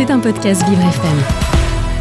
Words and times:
C'est 0.00 0.10
un 0.10 0.18
podcast 0.18 0.66
Vivre 0.66 0.80
FM. 0.80 1.18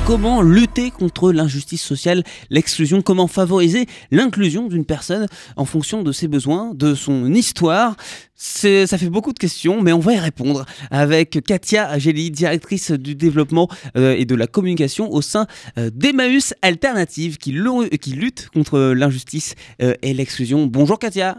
Comment 0.07 0.42
lutter 0.42 0.90
contre 0.90 1.33
l'injustice 1.33 1.82
sociale, 1.82 2.24
l'exclusion 2.50 3.02
Comment 3.02 3.28
favoriser 3.28 3.88
l'inclusion 4.10 4.70
d'une 4.70 4.86
personne 4.86 5.27
en 5.58 5.66
fonction 5.66 6.01
de 6.01 6.14
ses 6.14 6.30
besoins, 6.30 6.72
de 6.74 6.96
son 6.96 7.33
histoire? 7.33 7.98
Ça 8.38 8.98
fait 8.98 9.09
beaucoup 9.09 9.34
de 9.34 9.38
questions, 9.38 9.82
mais 9.82 9.91
on 9.91 10.00
va 10.00 10.14
y 10.14 10.18
répondre 10.18 10.66
avec 10.91 11.43
Katia 11.46 11.89
Ageli, 11.89 12.32
directrice 12.32 12.91
du 12.91 13.16
développement 13.16 13.68
euh, 13.98 14.16
et 14.18 14.23
de 14.23 14.36
la 14.36 14.47
communication 14.47 15.11
au 15.11 15.21
sein 15.21 15.45
euh, 15.77 15.89
d'Emmaüs 15.93 16.54
Alternative 16.61 17.38
qui, 17.38 17.52
lutte 17.52 18.47
contre 18.54 18.93
l'injustice 18.95 19.55
euh, 19.81 19.93
et 20.02 20.13
l'exclusion. 20.13 20.68
Bonjour 20.68 21.00
Katia. 21.00 21.36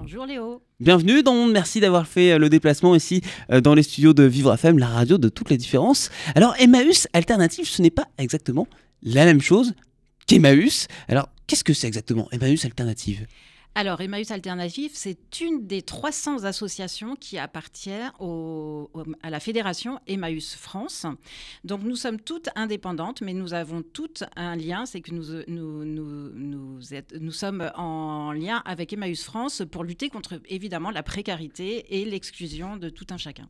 Bonjour 0.00 0.26
Léo. 0.26 0.62
Bienvenue 0.78 1.24
dans 1.24 1.34
Monde, 1.34 1.50
merci 1.50 1.80
d'avoir 1.80 2.06
fait 2.06 2.30
euh, 2.30 2.38
le 2.38 2.48
déplacement 2.48 2.94
ici 2.94 3.20
euh, 3.50 3.60
dans 3.60 3.74
les 3.74 3.82
studios 3.82 4.12
de 4.12 4.22
Vivre 4.22 4.54
FM, 4.54 4.78
la 4.78 4.86
radio 4.86 5.18
de 5.18 5.28
toutes 5.28 5.50
les 5.50 5.56
différences. 5.56 6.10
Alors 6.36 6.54
Emmaüs 6.60 7.08
Alternative, 7.14 7.66
ce 7.66 7.82
n'est 7.82 7.90
pas 7.90 8.06
exactement 8.16 8.68
la 9.02 9.24
même 9.24 9.40
chose 9.40 9.74
qu'Emmaüs. 10.28 10.86
Alors 11.08 11.28
qu'est-ce 11.48 11.64
que 11.64 11.72
c'est 11.72 11.88
exactement 11.88 12.28
Emmaüs 12.30 12.64
Alternative? 12.64 13.26
Alors, 13.78 14.00
Emmaüs 14.00 14.32
Alternative, 14.32 14.90
c'est 14.92 15.40
une 15.40 15.68
des 15.68 15.82
300 15.82 16.42
associations 16.42 17.14
qui 17.14 17.38
appartient 17.38 17.92
à 17.92 19.30
la 19.30 19.38
fédération 19.38 20.00
Emmaüs 20.08 20.56
France. 20.56 21.06
Donc, 21.62 21.84
nous 21.84 21.94
sommes 21.94 22.18
toutes 22.18 22.48
indépendantes, 22.56 23.20
mais 23.20 23.34
nous 23.34 23.54
avons 23.54 23.82
toutes 23.82 24.24
un 24.34 24.56
lien, 24.56 24.84
c'est 24.84 25.00
que 25.00 25.12
nous, 25.14 25.44
nous, 25.46 27.30
sommes 27.30 27.70
en 27.76 28.32
lien 28.32 28.62
avec 28.64 28.92
Emmaüs 28.92 29.22
France 29.22 29.62
pour 29.70 29.84
lutter 29.84 30.08
contre, 30.08 30.40
évidemment, 30.48 30.90
la 30.90 31.04
précarité 31.04 32.00
et 32.00 32.04
l'exclusion 32.04 32.78
de 32.78 32.88
tout 32.88 33.06
un 33.10 33.16
chacun. 33.16 33.48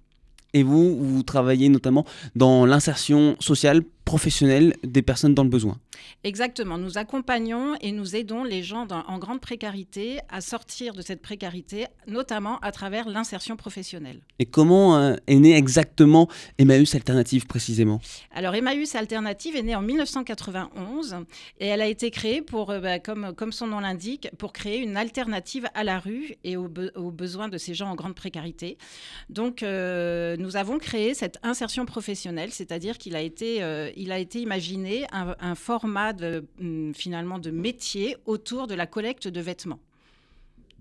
Et 0.53 0.63
vous, 0.63 0.97
vous 1.03 1.23
travaillez 1.23 1.69
notamment 1.71 2.05
dans 2.35 2.67
l'insertion 2.67 3.37
sociale 3.41 3.83
professionnelle 4.09 4.75
des 4.83 5.03
personnes 5.03 5.35
dans 5.35 5.45
le 5.45 5.51
besoin. 5.51 5.77
Exactement. 6.25 6.79
Nous 6.79 6.97
accompagnons 6.97 7.75
et 7.83 7.93
nous 7.93 8.17
aidons 8.17 8.43
les 8.43 8.63
gens 8.63 8.87
en 8.91 9.19
grande 9.19 9.41
précarité 9.41 10.19
à 10.31 10.41
sortir 10.41 10.95
de 10.95 11.03
cette 11.03 11.21
précarité, 11.21 11.87
notamment 12.07 12.59
à 12.61 12.73
travers 12.73 13.07
l'insertion 13.07 13.57
professionnelle. 13.57 14.21
Et 14.39 14.47
comment 14.47 14.97
euh, 14.97 15.17
est 15.27 15.39
née 15.39 15.55
exactement 15.55 16.27
Emmaüs 16.57 16.95
Alternative 16.95 17.47
précisément? 17.47 18.01
Alors 18.33 18.55
Emmaüs 18.55 18.95
Alternative 18.95 19.57
est 19.57 19.63
née 19.63 19.75
en 19.75 19.83
1991 19.83 21.17
et 21.61 21.67
elle 21.67 21.83
a 21.83 21.87
été 21.87 22.11
créée 22.11 22.41
pour, 22.41 22.71
euh, 22.71 22.81
bah, 22.81 23.01
comme, 23.01 23.35
comme 23.37 23.53
son 23.53 23.67
nom 23.67 23.81
l'indique, 23.81 24.31
pour 24.39 24.55
créer 24.55 24.79
une 24.79 24.97
alternative 24.97 25.69
à 25.75 25.85
la 25.85 25.99
rue 25.99 26.35
et 26.45 26.57
aux, 26.57 26.69
besoins 26.69 27.49
de 27.49 27.59
ces 27.59 27.75
gens 27.75 27.91
en 27.91 27.95
grande 27.95 28.15
précarité. 28.15 28.79
Donc 29.29 29.63
euh, 29.63 30.37
nous 30.39 30.57
avons 30.57 30.79
créé 30.79 31.13
cette 31.13 31.39
insertion 31.43 31.85
professionnelle, 31.85 32.53
c'est-à-dire 32.53 32.97
qu'il 32.97 33.15
a 33.15 33.21
été 33.21 33.63
il 33.99 34.13
a 34.13 34.19
été 34.19 34.41
imaginé 34.41 35.07
un, 35.13 35.55
format 35.55 36.13
de, 36.13 36.47
hum, 36.61 36.93
finalement 36.95 37.39
de 37.39 37.51
métier 37.51 38.17
autour 38.27 38.67
de 38.67 38.75
la 38.75 38.87
collecte 38.87 39.29
de 39.29 39.41
vêtements. 39.41 39.81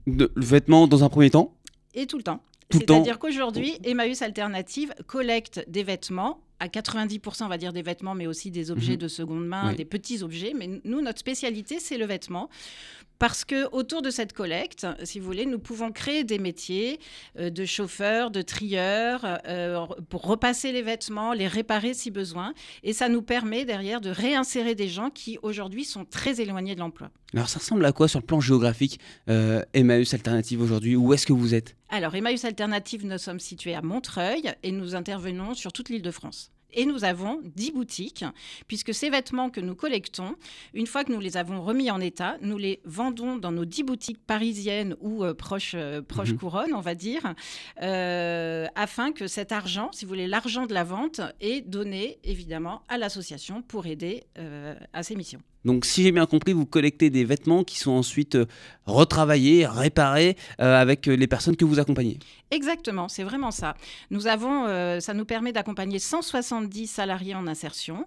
De 0.05 0.31
vêtements 0.35 0.87
dans 0.87 1.03
un 1.03 1.09
premier 1.09 1.29
temps? 1.29 1.53
Et 1.93 2.05
tout 2.05 2.17
le 2.17 2.23
temps. 2.23 2.41
C'est-à-dire 2.71 3.17
qu'aujourd'hui, 3.17 3.77
Emmaüs 3.83 4.21
Alternative 4.21 4.93
collecte 5.07 5.65
des 5.69 5.83
vêtements 5.83 6.41
à 6.59 6.67
90%, 6.67 7.43
on 7.43 7.47
va 7.47 7.57
dire 7.57 7.73
des 7.73 7.81
vêtements, 7.81 8.15
mais 8.15 8.27
aussi 8.27 8.51
des 8.51 8.71
objets 8.71 8.93
mhm. 8.93 8.99
de 8.99 9.07
seconde 9.07 9.45
main, 9.45 9.73
des 9.73 9.85
petits 9.85 10.23
objets. 10.23 10.53
Mais 10.55 10.69
nous, 10.83 11.01
notre 11.01 11.19
spécialité, 11.19 11.79
c'est 11.79 11.97
le 11.97 12.05
vêtement. 12.05 12.49
Parce 13.19 13.45
que 13.45 13.67
autour 13.71 14.01
de 14.01 14.11
cette 14.11 14.33
collecte, 14.33 14.85
si 15.03 15.19
vous 15.19 15.25
voulez, 15.25 15.45
nous 15.45 15.59
pouvons 15.59 15.91
créer 15.91 16.23
des 16.23 16.37
métiers 16.37 16.99
euh, 17.39 17.49
de 17.49 17.65
chauffeurs, 17.65 18.29
de 18.29 18.41
trieurs, 18.41 19.39
euh, 19.47 19.85
pour 20.09 20.21
repasser 20.23 20.71
les 20.71 20.83
vêtements, 20.83 21.33
les 21.33 21.47
réparer 21.47 21.93
si 21.93 22.11
besoin. 22.11 22.53
Et 22.83 22.93
ça 22.93 23.09
nous 23.09 23.23
permet 23.23 23.65
derrière 23.65 24.01
de 24.01 24.09
réinsérer 24.09 24.75
des 24.75 24.87
gens 24.87 25.09
qui 25.09 25.39
aujourd'hui 25.41 25.83
sont 25.83 26.05
très 26.05 26.41
éloignés 26.41 26.75
de 26.75 26.79
l'emploi. 26.79 27.09
Alors 27.33 27.49
ça 27.49 27.59
ressemble 27.59 27.85
à 27.85 27.91
quoi 27.91 28.07
sur 28.07 28.19
le 28.19 28.25
plan 28.25 28.39
géographique, 28.39 28.99
euh, 29.29 29.63
Emmaüs 29.73 30.13
Alternative 30.13 30.61
aujourd'hui? 30.61 30.95
Où 30.95 31.13
est-ce 31.13 31.25
que 31.25 31.33
vous 31.33 31.55
êtes? 31.55 31.75
Alors 31.89 32.15
Emmaüs 32.15 32.45
Alternative, 32.45 33.05
nous 33.05 33.17
sommes 33.17 33.39
situés 33.39 33.73
à 33.73 33.81
Montreuil 33.81 34.53
et 34.63 34.71
nous 34.71 34.95
intervenons 34.95 35.53
sur 35.53 35.73
toute 35.73 35.89
l'île 35.89 36.01
de 36.01 36.11
France. 36.11 36.46
Et 36.73 36.85
nous 36.85 37.03
avons 37.03 37.41
10 37.55 37.71
boutiques, 37.71 38.25
puisque 38.67 38.93
ces 38.93 39.09
vêtements 39.09 39.49
que 39.49 39.61
nous 39.61 39.75
collectons, 39.75 40.35
une 40.73 40.87
fois 40.87 41.03
que 41.03 41.11
nous 41.11 41.19
les 41.19 41.37
avons 41.37 41.61
remis 41.61 41.89
en 41.91 41.99
état, 41.99 42.37
nous 42.41 42.57
les 42.57 42.81
vendons 42.83 43.37
dans 43.37 43.51
nos 43.51 43.65
10 43.65 43.83
boutiques 43.83 44.25
parisiennes 44.25 44.95
ou 44.99 45.23
euh, 45.23 45.33
proches 45.33 45.75
euh, 45.75 46.01
proche 46.01 46.31
mhm. 46.31 46.37
couronne, 46.37 46.73
on 46.73 46.81
va 46.81 46.95
dire, 46.95 47.33
euh, 47.81 48.67
afin 48.75 49.11
que 49.11 49.27
cet 49.27 49.51
argent, 49.51 49.89
si 49.93 50.05
vous 50.05 50.09
voulez, 50.09 50.27
l'argent 50.27 50.65
de 50.65 50.73
la 50.73 50.83
vente, 50.83 51.21
est 51.39 51.61
donné 51.61 52.19
évidemment 52.23 52.83
à 52.89 52.97
l'association 52.97 53.61
pour 53.61 53.85
aider 53.85 54.23
à 54.93 55.03
ces 55.03 55.15
missions. 55.15 55.41
Donc 55.67 55.83
si 55.83 56.01
j'ai 56.01 56.13
bien 56.13 56.25
compris, 56.25 56.53
vous 56.53 56.65
collectez 56.65 57.09
des 57.09 57.25
vêtements 57.25 57.65
qui 57.65 57.77
sont 57.77 57.91
ensuite 57.91 58.35
euh, 58.35 58.45
retravaillés, 58.85 59.65
réparés 59.65 60.37
euh, 60.61 60.79
avec 60.79 61.09
euh, 61.09 61.15
les 61.17 61.27
personnes 61.27 61.57
que 61.57 61.65
vous 61.65 61.77
accompagnez. 61.77 62.19
Exactement, 62.51 63.09
c'est 63.09 63.23
vraiment 63.23 63.51
ça. 63.51 63.75
Nous 64.09 64.27
avons, 64.27 64.67
ça 65.01 65.13
nous 65.13 65.25
permet 65.25 65.51
d'accompagner 65.51 65.99
170 65.99 66.87
salariés 66.87 67.35
en 67.35 67.45
insertion 67.45 68.05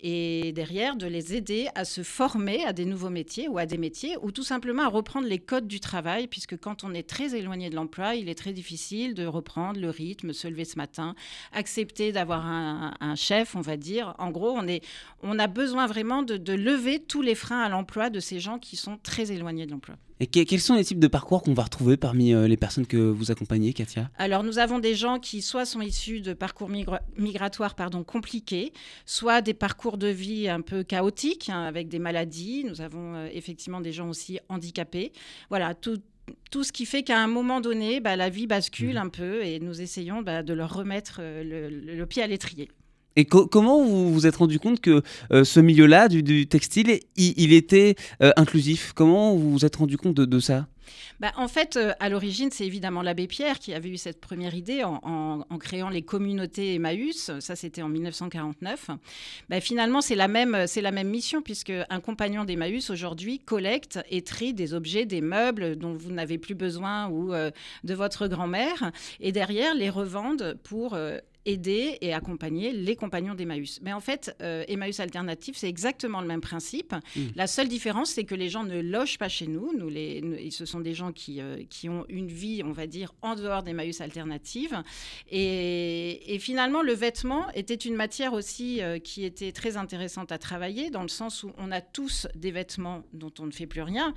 et 0.00 0.52
derrière 0.52 0.96
de 0.96 1.06
les 1.06 1.34
aider 1.34 1.68
à 1.74 1.84
se 1.84 2.02
former 2.02 2.64
à 2.64 2.72
des 2.72 2.86
nouveaux 2.86 3.10
métiers 3.10 3.48
ou 3.48 3.58
à 3.58 3.66
des 3.66 3.76
métiers 3.76 4.16
ou 4.22 4.30
tout 4.30 4.44
simplement 4.44 4.84
à 4.84 4.88
reprendre 4.88 5.28
les 5.28 5.38
codes 5.38 5.68
du 5.68 5.78
travail 5.78 6.26
puisque 6.26 6.56
quand 6.56 6.84
on 6.84 6.94
est 6.94 7.06
très 7.06 7.34
éloigné 7.34 7.68
de 7.68 7.74
l'emploi, 7.74 8.14
il 8.14 8.30
est 8.30 8.34
très 8.34 8.54
difficile 8.54 9.12
de 9.12 9.26
reprendre 9.26 9.78
le 9.78 9.90
rythme, 9.90 10.32
se 10.32 10.48
lever 10.48 10.64
ce 10.64 10.78
matin, 10.78 11.14
accepter 11.52 12.12
d'avoir 12.12 12.46
un, 12.46 13.14
chef, 13.14 13.54
on 13.56 13.60
va 13.60 13.76
dire. 13.76 14.14
En 14.18 14.30
gros, 14.30 14.52
on, 14.52 14.66
est, 14.66 14.82
on 15.22 15.38
a 15.38 15.48
besoin 15.48 15.86
vraiment 15.86 16.22
de, 16.22 16.38
de 16.38 16.54
lever 16.54 17.01
tous 17.06 17.22
les 17.22 17.34
freins 17.34 17.60
à 17.60 17.68
l'emploi 17.68 18.10
de 18.10 18.20
ces 18.20 18.40
gens 18.40 18.58
qui 18.58 18.76
sont 18.76 18.98
très 19.02 19.32
éloignés 19.32 19.66
de 19.66 19.72
l'emploi. 19.72 19.96
Et 20.20 20.26
quels 20.28 20.60
sont 20.60 20.76
les 20.76 20.84
types 20.84 21.00
de 21.00 21.08
parcours 21.08 21.42
qu'on 21.42 21.52
va 21.52 21.64
retrouver 21.64 21.96
parmi 21.96 22.32
euh, 22.32 22.46
les 22.46 22.56
personnes 22.56 22.86
que 22.86 22.96
vous 22.96 23.32
accompagnez, 23.32 23.72
Katia? 23.72 24.08
Alors, 24.18 24.44
nous 24.44 24.58
avons 24.58 24.78
des 24.78 24.94
gens 24.94 25.18
qui 25.18 25.42
soit 25.42 25.64
sont 25.64 25.80
issus 25.80 26.20
de 26.20 26.32
parcours 26.32 26.70
migratoires 27.16 27.74
pardon, 27.74 28.04
compliqués, 28.04 28.72
soit 29.04 29.42
des 29.42 29.52
parcours 29.52 29.98
de 29.98 30.06
vie 30.06 30.48
un 30.48 30.60
peu 30.60 30.84
chaotiques, 30.84 31.50
hein, 31.50 31.62
avec 31.64 31.88
des 31.88 31.98
maladies. 31.98 32.64
Nous 32.64 32.80
avons 32.80 33.16
euh, 33.16 33.28
effectivement 33.32 33.80
des 33.80 33.90
gens 33.90 34.08
aussi 34.08 34.38
handicapés. 34.48 35.12
Voilà, 35.48 35.74
tout, 35.74 35.98
tout 36.52 36.62
ce 36.62 36.70
qui 36.70 36.86
fait 36.86 37.02
qu'à 37.02 37.18
un 37.18 37.26
moment 37.26 37.60
donné, 37.60 37.98
bah, 37.98 38.14
la 38.14 38.28
vie 38.28 38.46
bascule 38.46 38.94
mmh. 38.94 38.98
un 38.98 39.08
peu 39.08 39.44
et 39.44 39.58
nous 39.58 39.80
essayons 39.80 40.22
bah, 40.22 40.44
de 40.44 40.52
leur 40.52 40.72
remettre 40.72 41.16
euh, 41.18 41.68
le 41.68 42.06
pied 42.06 42.22
à 42.22 42.28
l'étrier. 42.28 42.68
Et 43.16 43.24
comment 43.26 43.82
vous 43.82 44.12
vous 44.12 44.26
êtes 44.26 44.36
rendu 44.36 44.58
compte 44.58 44.80
que 44.80 45.02
euh, 45.32 45.44
ce 45.44 45.60
milieu-là 45.60 46.08
du, 46.08 46.46
textile, 46.46 47.00
il, 47.16 47.52
était 47.52 47.94
euh, 48.22 48.32
inclusif? 48.36 48.92
Comment 48.94 49.34
vous 49.34 49.52
vous 49.52 49.64
êtes 49.64 49.76
rendu 49.76 49.98
compte 49.98 50.14
de, 50.14 50.40
ça? 50.40 50.66
Bah, 51.20 51.32
en 51.36 51.46
fait, 51.46 51.76
euh, 51.76 51.92
à 52.00 52.08
l'origine, 52.08 52.50
c'est 52.50 52.66
évidemment 52.66 53.02
l'abbé 53.02 53.26
Pierre 53.26 53.58
qui 53.58 53.74
avait 53.74 53.90
eu 53.90 53.98
cette 53.98 54.20
première 54.20 54.54
idée 54.54 54.82
en, 54.82 55.44
créant 55.60 55.90
les 55.90 56.02
communautés 56.02 56.74
Emmaüs. 56.74 57.30
Ça, 57.38 57.54
c'était 57.54 57.82
en 57.82 57.90
1949. 57.90 58.90
Bah, 59.50 59.60
finalement, 59.60 60.00
c'est 60.00 60.14
la, 60.14 60.28
même, 60.28 60.64
la 60.74 60.90
même 60.90 61.08
mission, 61.08 61.42
puisque 61.42 61.72
un 61.90 62.00
compagnon 62.00 62.44
d'Emmaüs, 62.44 62.88
aujourd'hui, 62.88 63.40
collecte 63.40 64.00
et 64.10 64.22
trie 64.22 64.54
des 64.54 64.72
objets, 64.72 65.04
des 65.04 65.20
meubles 65.20 65.76
dont 65.76 65.92
vous 65.92 66.12
n'avez 66.12 66.38
plus 66.38 66.54
besoin 66.54 67.08
ou 67.10 67.32
de 67.32 67.94
votre 67.94 68.26
grand-mère, 68.26 68.90
et 69.20 69.32
derrière, 69.32 69.74
les 69.74 69.90
revendent 69.90 70.56
pour 70.64 70.96
aider 71.44 71.98
et 72.00 72.12
accompagner 72.14 72.72
les 72.72 72.96
compagnons 72.96 73.34
d'Emmaüs. 73.34 73.80
Mais 73.82 73.92
en 73.92 74.00
fait, 74.00 74.34
euh, 74.42 74.64
Emmaüs 74.68 75.00
Alternative, 75.00 75.54
c'est 75.56 75.68
exactement 75.68 76.20
le 76.20 76.26
même 76.26 76.40
principe. 76.40 76.94
Mmh. 77.16 77.20
La 77.34 77.46
seule 77.46 77.68
différence, 77.68 78.10
c'est 78.10 78.24
que 78.24 78.34
les 78.34 78.48
gens 78.48 78.64
ne 78.64 78.80
logent 78.80 79.18
pas 79.18 79.28
chez 79.28 79.46
nous. 79.46 79.72
nous, 79.76 79.88
les, 79.88 80.50
ce 80.50 80.64
sont 80.64 80.80
des 80.80 80.94
gens 80.94 81.12
qui, 81.12 81.40
euh, 81.40 81.62
qui 81.68 81.88
ont 81.88 82.04
une 82.08 82.28
vie, 82.28 82.62
on 82.64 82.72
va 82.72 82.86
dire, 82.86 83.12
en 83.22 83.34
dehors 83.34 83.62
d'Emmaüs 83.62 84.00
Alternative. 84.00 84.82
Et, 85.30 86.38
finalement, 86.40 86.82
le 86.82 86.92
vêtement 86.92 87.50
était 87.54 87.74
une 87.74 87.94
matière 87.94 88.32
aussi 88.32 88.82
euh, 88.82 88.98
qui 88.98 89.24
était 89.24 89.52
très 89.52 89.76
intéressante 89.76 90.32
à 90.32 90.38
travailler, 90.38 90.90
dans 90.90 91.02
le 91.02 91.08
sens 91.08 91.42
où 91.42 91.52
on 91.58 91.70
a 91.72 91.80
tous 91.80 92.26
des 92.34 92.50
vêtements 92.50 93.02
dont 93.12 93.32
on 93.38 93.46
ne 93.46 93.52
fait 93.52 93.66
plus 93.66 93.82
rien. 93.82 94.14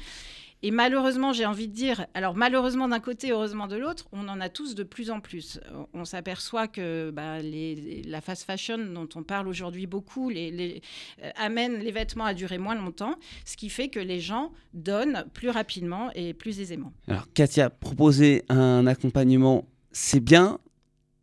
Et 0.66 0.72
malheureusement, 0.72 1.32
j'ai 1.32 1.46
envie 1.46 1.68
de 1.68 1.74
dire, 1.74 2.08
alors 2.16 2.34
malheureusement 2.34 2.88
d'un 2.88 3.00
côté, 3.00 3.30
heureusement 3.32 3.68
de 3.68 3.76
l'autre, 3.76 4.08
on 4.12 4.28
en 4.28 4.42
a 4.42 4.50
tous 4.50 4.74
de 4.74 4.82
plus 4.82 5.12
en 5.12 5.20
plus. 5.20 5.60
On 5.94 6.06
s'aperçoit 6.06 6.68
que 6.68 7.12
bah, 7.12 7.38
la 7.44 8.20
fast 8.20 8.46
fashion 8.46 8.80
dont 8.80 9.08
on 9.14 9.22
parle 9.22 9.48
aujourd'hui 9.48 9.86
beaucoup 9.86 10.32
les, 10.32 10.82
euh, 11.22 11.30
amène 11.36 11.78
les 11.78 11.92
vêtements 11.92 12.26
à 12.26 12.34
durer 12.34 12.58
moins 12.58 12.74
longtemps, 12.74 13.14
ce 13.46 13.58
qui 13.58 13.70
fait 13.70 13.90
que 13.90 14.00
les 14.00 14.20
gens 14.20 14.52
donnent 14.74 15.26
plus 15.36 15.52
rapidement 15.52 16.10
et 16.16 16.34
plus 16.34 16.60
aisément. 16.60 16.92
Alors 17.08 17.32
Katia, 17.32 17.70
proposer 17.70 18.44
un 18.50 18.88
accompagnement, 18.88 19.68
c'est 19.92 20.20
bien, 20.20 20.58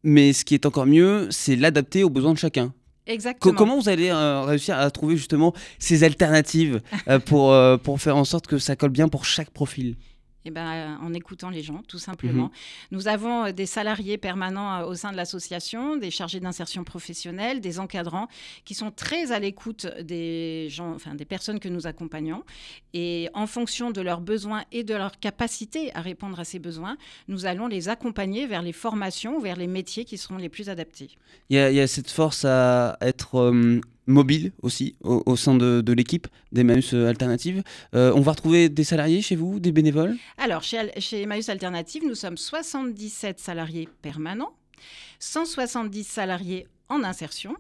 mais 0.05 0.33
ce 0.35 0.45
qui 0.45 0.55
est 0.55 0.67
encore 0.67 0.87
mieux, 0.87 1.27
c'est 1.33 1.57
l'adapter 1.57 2.05
aux 2.05 2.11
besoins 2.11 2.35
de 2.35 2.39
chacun. 2.39 2.73
Exactement. 3.07 3.55
comment 3.55 3.81
vous 3.81 3.89
allez 3.89 4.11
euh, 4.11 4.43
réussir 4.43 4.79
à 4.79 4.91
trouver 4.91 5.17
justement 5.17 5.53
ces 5.79 6.05
alternatives 6.05 6.81
euh, 7.09 7.19
pour, 7.19 7.53
euh, 7.53 7.77
pour 7.77 8.01
faire 8.01 8.17
en 8.17 8.25
sorte 8.25 8.47
que 8.47 8.59
ça 8.59 8.77
colle 8.77 8.91
bien 8.91 9.09
pour 9.09 9.25
chaque 9.25 9.51
profil? 9.51 9.97
Eh 10.45 10.51
ben, 10.51 10.99
en 11.01 11.13
écoutant 11.15 11.51
les 11.51 11.63
gens, 11.63 11.83
tout 11.87 11.99
simplement. 11.99 12.45
Mhm. 12.45 12.51
Nous 12.91 13.09
avons 13.09 13.45
euh, 13.45 13.53
des 13.53 13.67
salariés 13.67 14.19
permanents 14.19 14.81
euh, 14.81 14.87
au 14.87 14.95
sein 14.95 15.13
de 15.13 15.17
l'association, 15.17 15.97
des 15.97 16.11
chargés 16.11 16.41
d'insertion 16.41 16.85
professionnelle, 16.85 17.61
des 17.61 17.79
encadrants 17.79 18.29
qui 18.65 18.75
sont 18.75 18.91
très 18.91 19.33
à 19.33 19.39
l'écoute 19.39 19.87
des 20.03 20.69
gens, 20.69 20.93
enfin 20.93 21.15
des 21.15 21.25
personnes 21.25 21.61
que 21.61 21.69
nous 21.69 21.87
accompagnons. 21.87 22.43
Et 22.93 23.29
en 23.35 23.47
fonction 23.47 23.91
de 23.91 24.01
leurs 24.01 24.21
besoins 24.21 24.65
et 24.73 24.85
de 24.85 24.95
leur 24.95 25.19
capacité 25.19 25.95
à 25.95 26.01
répondre 26.01 26.41
à 26.41 26.45
ces 26.45 26.59
besoins, 26.59 26.97
nous 27.29 27.47
allons 27.47 27.69
les 27.69 27.89
accompagner 27.89 28.47
vers 28.47 28.63
les 28.63 28.73
formations, 28.73 29.41
vers 29.41 29.57
les 29.57 29.67
métiers 29.67 30.05
qui 30.05 30.19
seront 30.19 30.37
les 30.37 30.49
plus 30.49 30.69
adaptés. 30.69 31.11
Il 31.51 31.57
y 31.57 31.81
a, 31.81 31.87
cette 31.87 32.11
force 32.11 32.45
à 32.45 32.97
être 33.01 33.37
euh, 33.37 33.81
mobile 34.07 34.53
aussi 34.63 34.97
au, 35.03 35.37
sein 35.37 35.55
de, 35.55 35.93
l'équipe 35.93 36.27
d'Emmaüs 36.53 36.95
Alternative. 36.95 37.63
Euh, 37.95 38.13
on 38.15 38.21
va 38.21 38.33
retrouver 38.33 38.69
des 38.69 38.85
salariés 38.85 39.23
chez 39.23 39.37
vous, 39.37 39.61
des 39.61 39.73
bénévoles? 39.73 40.17
Alors, 40.39 40.63
chez, 40.63 40.91
chez 40.99 41.23
Emmaüs 41.23 41.49
Alternative, 41.49 42.03
nous 42.07 42.15
sommes 42.15 42.37
77 42.37 43.39
salariés 43.39 43.89
permanents, 44.03 44.53
170 45.19 46.05
salariés 46.05 46.67
en 46.89 47.05
insertion. 47.05 47.57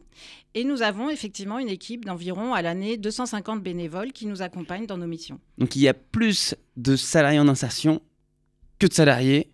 Et 0.55 0.65
nous 0.65 0.83
avons 0.83 1.09
effectivement 1.09 1.59
une 1.59 1.69
équipe 1.69 2.05
d'environ 2.05 2.53
à 2.53 2.62
l'année 2.62 2.97
250 2.97 3.62
bénévoles 3.62 4.12
qui 4.12 4.27
nous 4.27 4.43
accompagnent 4.43 4.87
dans 4.87 4.99
nos 4.99 5.06
missions. 5.06 5.41
Donc 5.59 5.77
il 5.77 5.83
y 5.83 5.89
a 5.89 5.94
plus 5.94 6.55
de 6.77 6.97
salariés 6.97 7.39
en 7.39 7.49
insertion 7.49 8.03
que 8.79 8.87
de 8.87 8.93
salariés, 8.93 9.50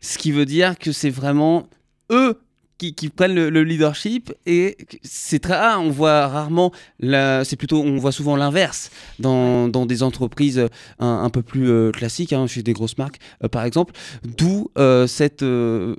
ce 0.00 0.18
qui 0.18 0.32
veut 0.32 0.44
dire 0.44 0.78
que 0.78 0.92
c'est 0.92 1.10
vraiment 1.10 1.68
eux 2.10 2.38
qui, 2.78 3.08
prennent 3.08 3.34
le, 3.34 3.62
leadership 3.64 4.32
et 4.46 4.76
c'est 5.02 5.40
très 5.40 5.56
rare. 5.56 5.82
On 5.82 5.90
voit 5.90 6.28
rarement, 6.28 6.72
c'est 7.00 7.56
plutôt, 7.56 7.82
on 7.82 7.96
voit 7.96 8.12
souvent 8.12 8.36
l'inverse 8.36 8.90
dans, 9.18 9.68
dans, 9.68 9.84
des 9.84 10.02
entreprises 10.02 10.58
euh, 10.58 10.68
un, 11.00 11.28
peu 11.30 11.42
plus 11.42 11.68
euh, 11.68 11.90
classiques, 11.90 12.32
hein, 12.32 12.46
chez 12.46 12.62
des 12.62 12.72
grosses 12.72 12.96
marques 12.98 13.18
euh, 13.42 13.48
par 13.48 13.64
exemple. 13.64 13.94
D'où 14.24 14.70
cette, 15.06 15.44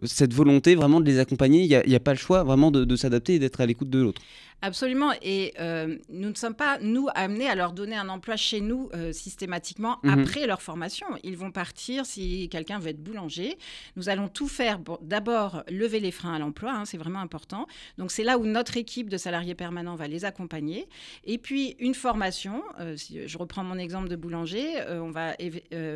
cette 0.03 0.33
volonté 0.33 0.75
vraiment 0.75 1.01
de 1.01 1.05
les 1.05 1.19
accompagner. 1.19 1.63
Il 1.63 1.89
n'y 1.89 1.95
a, 1.95 1.99
pas 1.99 2.13
le 2.13 2.17
choix 2.17 2.43
vraiment 2.43 2.71
de 2.71 2.95
s'adapter 2.95 3.35
et 3.35 3.39
d'être 3.39 3.59
à 3.61 3.65
l'écoute 3.65 3.89
de 3.89 3.99
l'autre. 3.99 4.21
Absolument. 4.61 5.13
Et 5.21 5.53
euh, 5.59 5.97
nous 6.09 6.29
ne 6.29 6.35
sommes 6.35 6.53
pas, 6.53 6.79
nous, 6.79 7.07
amenés 7.15 7.47
à 7.47 7.55
leur 7.55 7.71
donner 7.71 7.95
un 7.95 8.09
emploi 8.09 8.35
chez 8.35 8.59
nous 8.59 8.89
euh, 8.93 9.13
systématiquement 9.13 9.99
mhm. 10.03 10.19
après 10.19 10.47
leur 10.47 10.61
formation. 10.61 11.07
Ils 11.23 11.37
vont 11.37 11.51
partir 11.51 12.05
si 12.05 12.49
quelqu'un 12.49 12.77
veut 12.79 12.89
être 12.89 13.01
boulanger. 13.01 13.57
Nous 13.95 14.09
allons 14.09 14.27
tout 14.27 14.47
faire 14.47 14.79
pour 14.81 14.99
d'abord 15.01 15.63
lever 15.69 15.99
les 15.99 16.11
freins 16.11 16.33
à 16.33 16.39
l'emploi. 16.39 16.73
Hein, 16.73 16.85
c'est 16.85 16.97
vraiment 16.97 17.19
important. 17.19 17.67
Donc, 17.97 18.11
c'est 18.11 18.23
là 18.23 18.37
où 18.37 18.45
notre 18.45 18.75
équipe 18.75 19.09
de 19.09 19.17
salariés 19.17 19.55
permanents 19.55 19.95
va 19.95 20.07
les 20.07 20.25
accompagner. 20.25 20.89
Et 21.23 21.37
puis, 21.37 21.75
une 21.79 21.95
formation. 21.95 22.61
Euh, 22.79 22.97
si 22.97 23.27
je 23.27 23.37
reprends 23.37 23.63
mon 23.63 23.77
exemple 23.77 24.09
de 24.09 24.15
boulanger, 24.15 24.67
on 24.89 25.11
va 25.11 25.35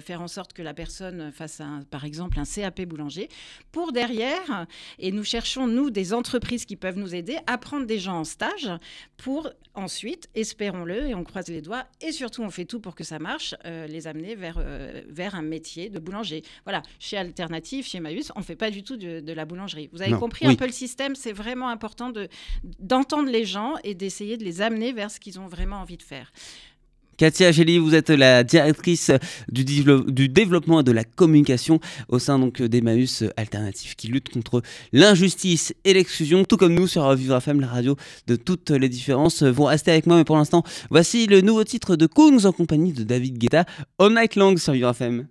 faire 0.01 0.21
en 0.21 0.27
sorte 0.27 0.53
que 0.53 0.61
la 0.61 0.73
personne 0.73 1.31
fasse, 1.31 1.59
un, 1.59 1.83
par 1.89 2.05
exemple, 2.05 2.39
un 2.39 2.45
CAP 2.45 2.83
boulanger 2.83 3.27
pour 3.71 3.91
derrière, 3.91 4.67
et 4.99 5.11
nous 5.11 5.23
cherchons, 5.23 5.67
nous, 5.67 5.89
des 5.89 6.13
entreprises 6.13 6.65
qui 6.65 6.75
peuvent 6.75 6.97
nous 6.97 7.15
aider 7.15 7.37
à 7.47 7.57
prendre 7.57 7.85
des 7.85 7.99
gens 7.99 8.19
en 8.19 8.23
stage 8.23 8.52
pour 9.17 9.49
ensuite, 9.75 10.29
espérons-le, 10.35 11.07
et 11.07 11.15
on 11.15 11.23
croise 11.23 11.47
les 11.47 11.61
doigts, 11.61 11.85
et 12.01 12.11
surtout 12.11 12.43
on 12.43 12.49
fait 12.49 12.65
tout 12.65 12.79
pour 12.79 12.95
que 12.95 13.03
ça 13.03 13.19
marche, 13.19 13.55
euh, 13.65 13.87
les 13.87 14.07
amener 14.07 14.35
vers, 14.35 14.57
euh, 14.59 15.01
vers 15.07 15.35
un 15.35 15.41
métier 15.41 15.89
de 15.89 15.99
boulanger. 15.99 16.43
Voilà, 16.63 16.83
chez 16.99 17.17
Alternative, 17.17 17.85
chez 17.85 17.99
Maüs, 17.99 18.31
on 18.35 18.39
ne 18.39 18.43
fait 18.43 18.55
pas 18.55 18.69
du 18.69 18.83
tout 18.83 18.97
de, 18.97 19.33
la 19.33 19.45
boulangerie. 19.45 19.89
Vous 19.91 20.01
avez 20.01 20.13
compris 20.13 20.45
un 20.45 20.55
peu 20.55 20.65
le 20.65 20.71
système, 20.71 21.15
c'est 21.15 21.31
vraiment 21.31 21.69
important 21.69 22.11
d'entendre 22.79 23.29
les 23.29 23.45
gens 23.45 23.75
et 23.83 23.95
d'essayer 23.95 24.37
de 24.37 24.43
les 24.43 24.61
amener 24.61 24.93
vers 24.93 25.09
ce 25.09 25.19
qu'ils 25.19 25.39
ont 25.39 25.47
vraiment 25.47 25.77
envie 25.77 25.97
de 25.97 26.03
faire. 26.03 26.31
Katia 27.23 27.53
Gély, 27.53 27.77
vous 27.77 27.95
êtes 27.95 28.09
la 28.09 28.43
directrice 28.43 29.09
du, 29.49 29.63
développement 30.27 30.81
et 30.81 30.83
de 30.83 30.91
la 30.91 31.05
communication 31.05 31.79
au 32.09 32.19
sein 32.19 32.37
donc 32.37 32.61
d'Emmaüs 32.61 33.23
Alternatif 33.37 33.95
qui 33.95 34.09
lutte 34.09 34.27
contre 34.27 34.61
l'injustice 34.91 35.73
et 35.85 35.93
l'exclusion, 35.93 36.43
tout 36.43 36.57
comme 36.57 36.73
nous 36.73 36.85
sur 36.85 37.15
Vivre 37.15 37.37
FM, 37.37 37.61
la 37.61 37.67
radio 37.67 37.95
de 38.27 38.35
toutes 38.35 38.71
les 38.71 38.89
différences. 38.89 39.41
Vous 39.41 39.63
restez 39.63 39.91
avec 39.91 40.05
moi, 40.05 40.17
mais 40.17 40.25
pour 40.25 40.35
l'instant, 40.35 40.63
voici 40.89 41.25
le 41.25 41.39
nouveau 41.39 41.63
titre 41.63 41.95
de 41.95 42.07
Kungs 42.07 42.43
en 42.45 42.51
compagnie 42.51 42.91
de 42.91 43.03
David 43.03 43.37
Guetta, 43.37 43.63
All 43.99 44.13
Night 44.13 44.35
Long 44.35 44.57
sur 44.57 44.73
Vivre 44.73 44.89
FM. 44.89 45.25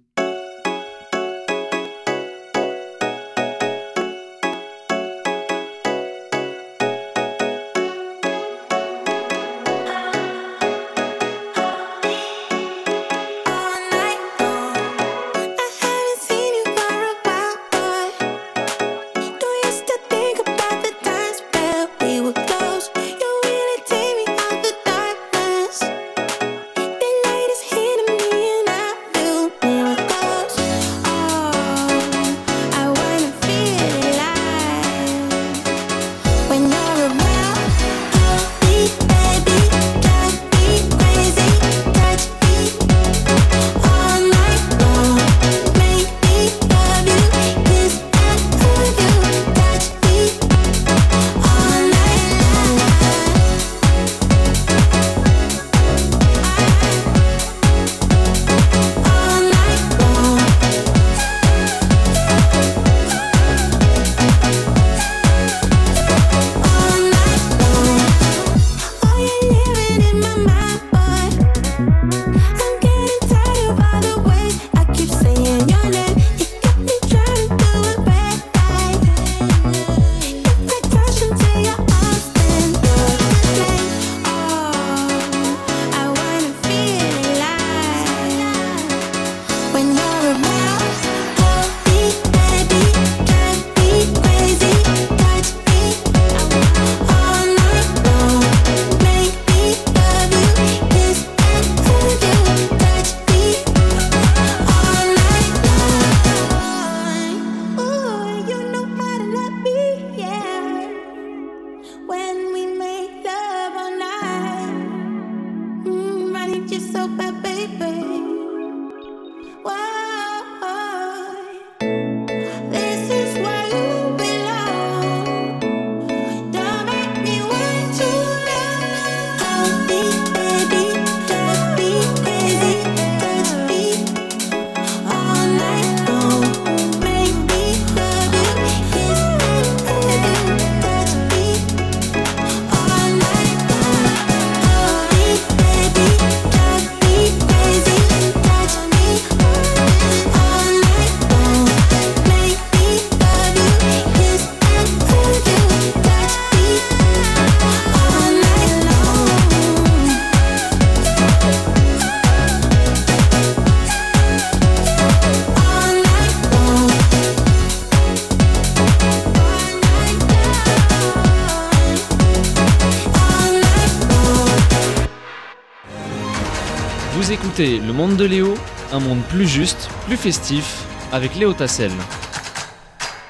Le 177.62 177.92
Monde 177.92 178.16
de 178.16 178.24
Léo, 178.24 178.54
un 178.92 178.98
monde 178.98 179.22
plus 179.28 179.46
juste, 179.46 179.88
plus 180.06 180.16
festif, 180.16 180.84
avec 181.12 181.36
Léo 181.36 181.52
Tassel. 181.52 181.92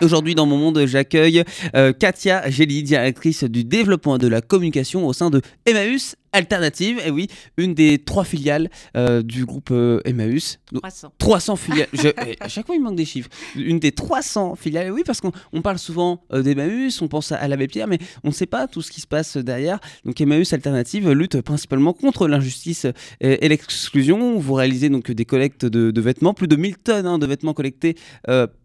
Aujourd'hui, 0.03 0.35
dans 0.35 0.47
mon 0.47 0.57
monde, 0.59 0.85
j'accueille 0.87 1.45
euh, 1.77 1.93
Katia 1.93 2.51
Gély, 2.51 2.83
directrice 2.83 3.45
du 3.45 3.63
développement 3.63 4.19
de 4.19 4.27
la 4.27 4.41
communication 4.41 5.07
au 5.07 5.13
sein 5.13 5.31
de 5.31 5.41
Emmaüs 5.65 6.17
Alternative. 6.33 6.99
Et 7.07 7.11
oui, 7.11 7.29
une 7.57 7.75
des 7.75 7.99
trois 7.99 8.25
filiales 8.25 8.69
euh, 8.97 9.23
du 9.23 9.45
groupe 9.45 9.69
euh, 9.71 10.01
Emmaüs. 10.05 10.59
300. 10.75 11.13
300 11.19 11.57
filiales. 11.57 11.89
Je- 11.93 12.09
eh, 12.27 12.37
à 12.41 12.49
chaque 12.49 12.67
fois, 12.67 12.75
il 12.75 12.81
manque 12.83 12.97
des 12.97 13.05
chiffres. 13.05 13.29
Une 13.55 13.79
des 13.79 13.93
300 13.93 14.57
filiales. 14.57 14.91
Oui, 14.91 15.03
parce 15.07 15.21
qu'on 15.21 15.31
on 15.53 15.63
parle 15.63 15.79
souvent 15.79 16.25
euh, 16.33 16.43
d'Emmaüs, 16.43 17.01
on 17.01 17.07
pense 17.07 17.31
à, 17.31 17.37
à 17.37 17.47
l'abbé 17.47 17.69
Pierre, 17.69 17.87
mais 17.87 17.99
on 18.25 18.29
ne 18.29 18.35
sait 18.35 18.47
pas 18.47 18.67
tout 18.67 18.83
ce 18.83 18.91
qui 18.91 19.01
se 19.01 19.07
passe 19.07 19.37
derrière. 19.37 19.79
Donc, 20.05 20.21
Emmaüs 20.21 20.53
Alternative 20.53 21.11
lutte 21.13 21.41
principalement 21.43 21.93
contre 21.93 22.27
l'injustice 22.27 22.87
et 23.21 23.49
l'exclusion. 23.49 24.39
Vous 24.39 24.55
réalisez 24.55 24.89
donc 24.89 25.13
des 25.13 25.25
collectes 25.27 25.65
de, 25.65 25.91
de 25.93 26.01
vêtements, 26.01 26.35
plus 26.35 26.49
de 26.49 26.57
1000 26.57 26.79
tonnes 26.79 27.07
hein, 27.07 27.19
de 27.19 27.27
vêtements 27.27 27.55
collectés 27.55 27.95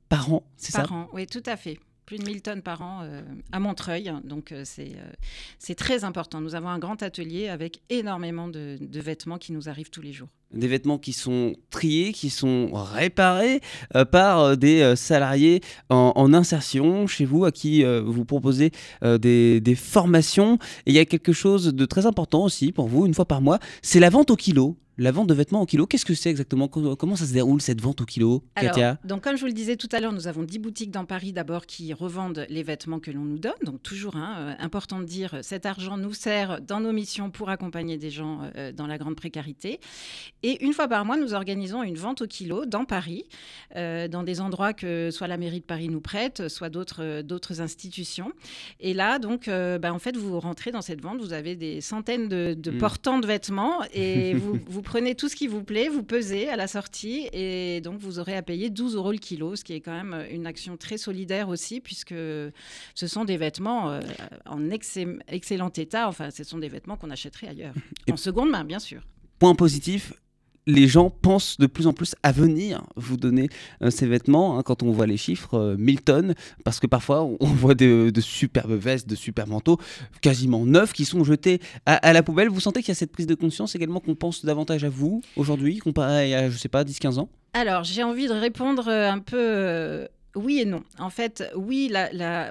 par 0.10 0.32
an, 0.34 0.44
c'est 0.56 0.72
ça 0.72 0.84
Par 0.84 0.94
an, 0.94 1.10
oui, 1.14 1.28
tout 1.28 1.44
à 1.46 1.58
fait. 1.58 1.80
Plus 2.08 2.20
de 2.20 2.24
1000 2.24 2.42
tonnes 2.42 2.62
par 2.62 2.82
an 2.82 3.02
euh, 3.04 3.22
à 3.52 3.60
Montreuil. 3.60 4.14
Donc, 4.24 4.54
euh, 4.54 4.62
c'est 4.64 4.94
euh, 4.96 5.12
c'est 5.60 5.76
très 5.76 6.06
important. 6.06 6.40
Nous 6.40 6.56
avons 6.56 6.70
un 6.70 6.80
grand 6.80 7.04
atelier 7.04 7.50
avec 7.50 7.82
énormément 7.90 8.48
de, 8.48 8.78
de 8.80 9.00
vêtements 9.02 9.38
qui 9.38 9.52
nous 9.52 9.68
arrivent 9.68 9.90
tous 9.90 10.02
les 10.02 10.14
jours. 10.14 10.30
des 10.54 10.70
vêtements 10.70 11.00
qui 11.00 11.12
sont 11.12 11.54
triés, 11.70 12.14
qui 12.14 12.30
sont 12.30 12.72
réparés 12.72 13.60
par 14.14 14.56
des 14.56 14.96
salariés 14.96 15.60
en, 15.90 16.14
en 16.16 16.34
insertion 16.34 17.08
chez 17.08 17.26
vous, 17.26 17.44
à 17.44 17.52
qui 17.52 17.84
vous 17.84 18.24
proposez 18.24 18.72
des, 19.04 19.60
des 19.60 19.76
formations. 19.76 20.60
Et 20.86 20.92
il 20.92 20.94
y 20.94 21.00
a 21.00 21.06
quelque 21.06 21.34
chose 21.34 21.74
de 21.76 21.86
très 21.86 22.06
important 22.06 22.46
aussi 22.46 22.72
pour 22.72 22.88
vous, 22.88 23.06
une 23.06 23.14
fois 23.14 23.26
par 23.26 23.42
mois, 23.42 23.60
c'est 23.82 24.00
la 24.00 24.10
vente 24.10 24.32
au 24.32 24.38
kilo. 24.38 24.78
La 25.00 25.12
vente 25.12 25.28
de 25.28 25.34
vêtements 25.36 25.62
au 25.62 25.66
kilo, 25.68 25.86
qu'est-ce 25.86 26.06
que 26.06 26.16
c'est 26.16 26.32
exactement? 26.32 26.68
Co- 26.68 26.96
Comment 26.96 27.16
ça 27.16 27.26
se 27.28 27.34
déroule 27.34 27.62
cette 27.62 27.80
vente 27.82 28.02
au 28.02 28.06
kilo, 28.06 28.44
Katia? 28.56 28.98
donc 29.04 29.22
comme 29.24 29.36
je 29.36 29.42
vous 29.42 29.48
le 29.48 29.54
disais 29.54 29.76
tout 29.76 29.88
à 29.92 30.00
l'heure, 30.00 30.12
nous 30.12 30.28
avons 30.28 30.42
10 30.44 30.58
boutiques 30.58 30.90
dans 30.90 31.06
Paris 31.06 31.34
d'abord 31.34 31.68
qui 31.68 31.94
revendent 31.94 32.48
les 32.50 32.64
vêtements 32.64 33.00
que 33.00 33.12
l'on 33.12 33.22
nous 33.24 33.38
donne. 33.38 33.54
Donc 33.64 33.84
toujours, 33.84 34.16
hein, 34.16 34.36
euh, 34.40 34.54
important 34.58 35.00
de 35.00 35.06
dire, 35.06 35.36
euh, 35.36 35.40
cet 35.44 35.68
argent 35.68 35.98
nous 35.98 36.14
sert 36.14 36.62
dans 36.62 36.80
nos 36.80 36.94
missions 36.94 37.30
pour 37.30 37.50
accompagner 37.50 37.98
des 37.98 38.10
gens 38.10 38.40
euh, 38.56 38.72
dans 38.72 38.88
la 38.88 38.98
grande 38.98 39.16
précarité. 39.16 39.80
Et 40.42 40.66
une 40.66 40.74
fois 40.74 40.88
par 40.88 41.06
mois, 41.06 41.16
nous 41.18 41.34
organisons 41.36 41.84
une 41.84 41.96
vente 41.96 42.24
au 42.24 42.28
kilo 42.28 42.66
dans 42.66 42.86
Paris, 42.86 43.26
euh, 43.76 44.08
dans 44.08 44.24
des 44.24 44.42
endroits 44.42 44.74
que 44.74 45.12
soit 45.12 45.28
la 45.28 45.38
mairie 45.38 45.60
de 45.60 45.66
Paris 45.66 45.90
nous 45.90 46.02
prête, 46.02 46.48
soit 46.48 46.70
d'autres 46.70 47.04
euh, 47.04 47.22
d'autres 47.22 47.62
institutions. 47.62 48.32
Et 48.80 48.96
là, 48.96 49.20
donc, 49.20 49.48
euh, 49.48 49.78
bah, 49.78 49.94
en 49.94 50.00
fait, 50.00 50.18
vous 50.18 50.40
rentrez 50.40 50.72
dans 50.72 50.82
cette 50.82 51.02
vente, 51.02 51.20
vous 51.20 51.34
avez 51.34 51.56
des 51.56 51.82
centaines 51.82 52.28
de, 52.30 52.56
de 52.58 52.72
Mm. 52.72 52.78
portants 52.80 53.20
de 53.20 53.28
vêtements 53.28 53.84
et 53.94 54.34
vous, 54.34 54.58
vous 54.68 54.82
prenez 54.88 55.16
tout 55.16 55.28
ce 55.28 55.36
qui 55.36 55.48
vous 55.48 55.64
plaît, 55.64 55.90
vous 55.90 56.02
pesez 56.04 56.48
à 56.48 56.56
la 56.56 56.68
sortie 56.68 57.28
et 57.34 57.82
donc 57.82 58.00
vous 58.00 58.20
aurez 58.20 58.36
à 58.38 58.42
payer 58.42 58.70
12 58.70 58.96
euros 58.96 59.12
le 59.12 59.18
kilo, 59.18 59.56
ce 59.58 59.64
qui 59.64 59.74
est 59.74 59.82
quand 59.82 59.92
même 60.04 60.26
une 60.32 60.48
action 60.48 60.78
très 60.78 60.98
solidaire 60.98 61.50
aussi 61.50 61.82
puisque 61.82 62.14
ce 62.14 63.08
sont 63.08 63.26
des 63.26 63.36
vêtements 63.38 63.92
euh, 63.92 64.00
en 64.46 64.70
excellent, 64.70 65.18
excellent 65.28 65.72
état. 65.76 66.08
Enfin, 66.08 66.32
ce 66.32 66.44
sont 66.44 66.58
des 66.58 66.70
vêtements 66.70 66.96
qu'on 66.96 67.10
achèterait 67.12 67.50
ailleurs. 67.50 67.74
Et- 68.08 68.14
En 68.14 68.18
seconde 68.18 68.50
main, 68.50 68.64
bien 68.64 68.80
sûr. 68.80 69.02
Point 69.40 69.56
positif, 69.56 70.14
les 70.68 70.88
gens 70.88 71.10
pensent 71.10 71.58
de 71.58 71.66
plus 71.66 71.88
en 71.88 71.94
plus 71.94 72.14
à 72.22 72.32
venir 72.32 72.84
vous 72.96 73.18
donner 73.18 73.50
euh, 73.82 73.90
ces 73.90 74.06
vêtements 74.06 74.60
hein, 74.60 74.64
quand 74.64 74.84
on 74.84 74.92
voit 74.92 75.08
les 75.08 75.18
chiffres, 75.18 75.56
euh, 75.56 75.76
1000 75.78 76.02
tonnes, 76.02 76.36
parce 76.64 76.80
que 76.80 76.88
parfois 76.88 77.24
on 77.24 77.48
voit 77.48 77.74
de, 77.74 78.12
de 78.14 78.22
superbes 78.22 78.74
vestes, 78.74 79.08
de 79.08 79.16
super 79.16 79.48
manteaux, 79.48 79.80
quasiment 80.22 80.66
neufs, 80.66 80.94
qui 80.94 81.06
sont 81.06 81.24
jetés 81.24 81.60
à, 81.86 81.96
à 81.96 82.14
la 82.14 82.22
poubelle. 82.22 82.50
Vous 82.50 82.60
sentez 82.60 82.82
qu'il 82.82 82.90
y 82.90 82.92
a 82.92 82.96
cette 82.96 83.12
prise 83.12 83.28
de 83.28 83.36
conscience 83.36 83.76
également 83.76 84.00
qu'on 84.00 84.16
pense 84.16 84.46
davantage 84.46 84.84
à 84.84 84.90
vous 84.90 85.22
aujourd'hui, 85.38 85.78
comparé 85.80 86.36
à, 86.36 86.50
je 86.50 86.58
sais 86.58 86.70
pas, 86.70 86.84
10-15 86.84 87.20
ans? 87.20 87.30
Alors, 87.54 87.84
j'ai 87.84 88.04
envie 88.04 88.28
de 88.28 88.34
répondre 88.34 88.88
euh, 88.88 89.10
un 89.10 89.20
peu 89.20 89.38
euh, 89.40 90.06
oui 90.38 90.60
et 90.60 90.66
non. 90.66 90.84
En 91.00 91.10
fait, 91.10 91.44
oui, 91.56 91.92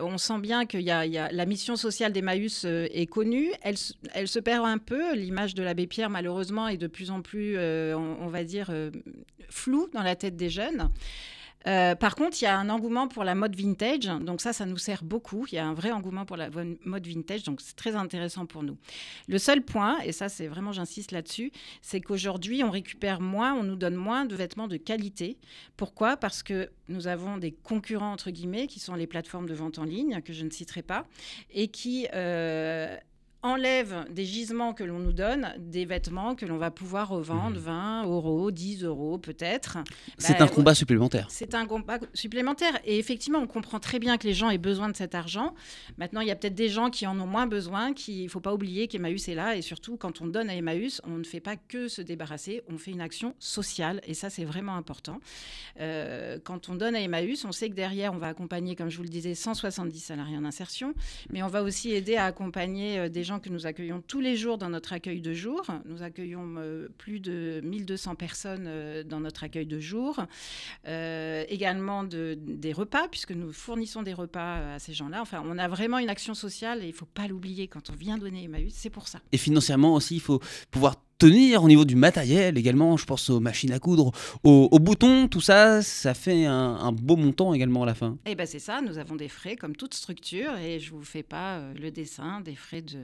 on 0.03 0.19
sent 0.19 0.39
bien 0.41 0.67
que 0.67 0.77
la 0.79 1.47
mission 1.47 1.77
sociale 1.77 2.13
d'Emmaüs 2.13 2.65
euh, 2.65 2.89
est 2.91 3.07
connue. 3.07 3.53
Elle, 3.63 3.79
se 4.29 4.39
perd 4.39 4.67
un 4.67 4.79
peu. 4.79 5.15
L'image 5.15 5.55
de 5.55 5.63
l'abbé 5.63 5.87
Pierre, 5.87 6.11
malheureusement, 6.11 6.69
est 6.69 6.77
de 6.77 6.87
plus 6.87 7.11
en 7.11 7.23
plus, 7.23 7.55
euh, 7.57 7.95
on, 7.97 8.25
on 8.25 8.29
va 8.29 8.45
dire, 8.45 8.69
euh, 8.71 8.91
floue 9.49 9.89
dans 9.93 10.03
la 10.03 10.17
tête 10.17 10.37
des 10.37 10.51
jeunes. 10.51 10.91
Euh, 11.67 11.95
par 11.95 12.15
contre, 12.15 12.41
il 12.41 12.45
y 12.45 12.49
a 12.49 12.59
un 12.59 12.69
engouement 12.69 13.09
pour 13.09 13.25
la 13.25 13.35
mode 13.35 13.57
vintage, 13.57 14.07
donc 14.07 14.41
ça, 14.41 14.53
ça 14.53 14.67
nous 14.67 14.79
sert 14.79 15.03
beaucoup. 15.03 15.47
Il 15.51 15.55
y 15.55 15.59
a 15.59 15.67
un 15.67 15.75
vrai 15.75 15.91
engouement 15.91 16.25
pour 16.25 16.37
la 16.37 16.49
mode 16.51 17.07
vintage, 17.07 17.43
donc 17.43 17.61
c'est 17.61 17.77
très 17.77 17.97
intéressant 17.97 18.47
pour 18.47 18.63
nous. 18.63 18.77
Le 19.29 19.39
seul 19.39 19.63
point, 19.63 19.99
et 20.01 20.13
ça, 20.13 20.29
c'est 20.29 20.47
vraiment, 20.47 20.73
j'insiste 20.73 21.13
là-dessus, 21.13 21.53
c'est 21.83 22.01
qu'aujourd'hui, 22.01 22.63
on 22.63 22.71
récupère 22.71 23.21
moins, 23.21 23.55
on 23.55 23.63
nous 23.63 23.77
donne 23.77 23.97
moins 23.97 24.25
de 24.25 24.35
vêtements 24.35 24.69
de 24.69 24.77
qualité. 24.77 25.39
Pourquoi? 25.77 26.17
Parce 26.17 26.43
que 26.43 26.71
nous 26.89 27.09
avons 27.09 27.37
des 27.37 27.53
concurrents, 27.53 28.13
entre 28.13 28.31
guillemets, 28.31 28.67
qui 28.67 28.81
sont 28.81 28.95
les 28.95 29.07
plateformes 29.07 29.49
de 29.49 29.55
vente 29.55 29.79
en 29.79 29.85
ligne, 29.85 30.21
que 30.23 30.33
je 30.33 30.45
ne 30.45 30.51
citerai 30.51 30.83
pas, 30.83 31.07
et 31.51 31.69
qui 31.69 32.07
euh, 32.15 32.97
enlèvent 33.43 34.05
des 34.11 34.25
gisements 34.25 34.75
que 34.75 34.83
l'on 34.83 34.99
nous 34.99 35.13
donne, 35.13 35.55
des 35.59 35.85
vêtements 35.85 36.35
que 36.35 36.45
l'on 36.47 36.57
va 36.59 36.71
pouvoir 36.71 37.09
revendre 37.09 37.59
20 37.59 38.05
euros, 38.07 38.51
10 38.51 38.85
euros 38.85 39.19
peut-être. 39.19 39.79
C'est 40.19 40.39
Bah, 40.39 40.45
un 40.45 40.49
combat 40.49 40.75
supplémentaire. 40.75 41.27
C'est 41.31 41.55
un 41.55 41.67
combat 41.67 41.99
supplémentaire. 42.15 42.79
Et 42.85 42.99
effectivement, 42.99 43.39
on 43.39 43.47
comprend 43.47 43.79
très 43.79 43.99
bien 43.99 44.19
que 44.19 44.27
les 44.27 44.35
gens 44.35 44.51
aient 44.51 44.59
besoin 44.59 44.89
de 44.89 44.97
cet 44.97 45.15
argent. 45.15 45.55
Maintenant, 45.99 46.21
il 46.21 46.29
y 46.29 46.31
a 46.31 46.37
peut-être 46.37 46.55
des 46.55 46.69
gens 46.69 46.91
qui 46.91 47.07
en 47.07 47.19
ont 47.21 47.27
moins 47.27 47.47
besoin. 47.47 47.93
Qui, 47.93 48.21
il 48.21 48.25
ne 48.25 48.29
faut 48.31 48.41
pas 48.41 48.53
oublier 48.55 48.89
qu'Emmaüs 48.89 49.29
est 49.29 49.35
là. 49.35 49.57
Et 49.57 49.63
surtout, 49.63 49.97
quand 49.97 50.21
on 50.21 50.27
donne 50.27 50.51
à 50.51 50.55
Emmaüs, 50.57 51.01
on 51.05 51.19
ne 51.19 51.25
fait 51.25 51.41
pas 51.41 51.57
que 51.57 51.89
se 51.89 52.03
débarrasser. 52.03 52.63
On 52.69 52.79
fait 52.79 52.91
une 52.91 53.01
action 53.01 53.35
sociale. 53.39 54.01
Et 54.07 54.15
ça, 54.15 54.31
c'est 54.31 54.45
vraiment 54.45 54.75
important. 54.77 55.21
Euh, 55.81 56.39
quand 56.43 56.69
on 56.69 56.75
donne 56.75 56.95
à 56.97 57.01
Emmaüs, 57.01 57.45
on 57.45 57.53
sait 57.53 57.69
que 57.71 57.75
derrière, 57.75 58.13
on 58.13 58.19
va 58.19 58.29
accompagner, 58.29 58.75
comme 58.77 58.89
je 58.89 58.97
vous 58.97 59.03
le 59.03 59.09
disais, 59.09 59.35
170 59.35 59.99
salariés 60.01 60.37
en 60.37 60.45
insertion. 60.45 60.95
Mais 61.31 61.43
on 61.43 61.49
va 61.49 61.63
aussi 61.63 61.93
aider 61.93 62.17
à 62.17 62.25
accompagner 62.25 62.99
euh, 62.99 63.09
des 63.09 63.25
gens 63.25 63.36
que 63.41 63.49
nous 63.51 63.67
accueillons 63.67 64.03
tous 64.07 64.21
les 64.21 64.37
jours 64.37 64.59
dans 64.59 64.69
notre 64.71 64.93
accueil 64.93 65.21
de 65.21 65.33
jour. 65.33 65.65
Nous 65.85 66.03
accueillons 66.03 66.55
euh, 66.59 66.89
plus 66.99 67.21
de 67.21 67.61
1200 67.65 68.15
personnes 68.15 68.65
euh, 68.67 69.03
dans 69.05 69.21
notre 69.21 69.45
accueil 69.45 69.67
de 69.67 69.79
jour. 69.81 70.25
Euh, 70.87 71.45
également 71.49 72.05
de- 72.05 72.37
des 72.41 72.73
repas, 72.73 73.09
puisque 73.09 73.33
nous 73.33 73.53
fournissons 73.53 74.03
des 74.03 74.15
repas 74.15 74.75
à 74.75 74.79
ces 74.79 74.93
gens-là. 74.95 75.21
Enfin, 75.23 75.43
on 75.47 75.59
a 75.59 75.69
vraiment 75.69 75.99
une 75.99 76.09
action 76.11 76.35
sociale 76.35 76.81
et 76.83 76.87
il 76.87 76.91
ne 76.93 76.97
faut 76.97 77.07
pas 77.07 77.27
l'oublier 77.29 77.69
quand 77.69 77.91
on 77.91 77.95
vient 77.95 78.19
donner 78.19 78.45
Emmaüs, 78.45 78.73
c'est 78.75 78.91
pour 78.91 79.09
ça. 79.09 79.21
Et 79.33 79.39
financièrement 79.39 79.95
aussi, 79.95 80.17
il 80.17 80.21
faut 80.21 80.41
pouvoir 80.71 80.97
tenir 81.19 81.63
au 81.63 81.69
niveau 81.69 81.85
du 81.85 81.97
matériel 81.97 82.59
également. 82.59 82.97
Je 82.97 83.05
pense 83.05 83.31
aux 83.31 83.41
machines 83.41 83.73
à 83.73 83.79
coudre, 83.79 84.13
aux, 84.45 84.69
aux 84.71 84.79
boutons, 84.79 85.29
tout 85.29 85.41
ça, 85.41 85.83
ça 85.83 86.15
fait 86.15 86.45
un, 86.47 86.77
un 86.77 86.93
beau 86.93 87.17
montant 87.17 87.55
également 87.55 87.83
à 87.83 87.87
la 87.87 87.95
fin. 87.95 88.19
Et 88.27 88.35
ben 88.35 88.47
c'est 88.47 88.59
ça, 88.59 88.81
nous 88.81 88.99
avons 88.99 89.17
des 89.17 89.29
frais 89.29 89.57
comme 89.57 89.77
toute 89.77 89.95
structure 89.95 90.57
et 90.59 90.81
je 90.81 90.93
ne 90.93 90.99
vous 90.99 91.05
fais 91.05 91.23
pas 91.23 91.57
euh, 91.57 91.73
le 91.81 91.91
dessin 91.91 92.41
des 92.41 92.55
frais 92.55 92.83
de 92.83 92.99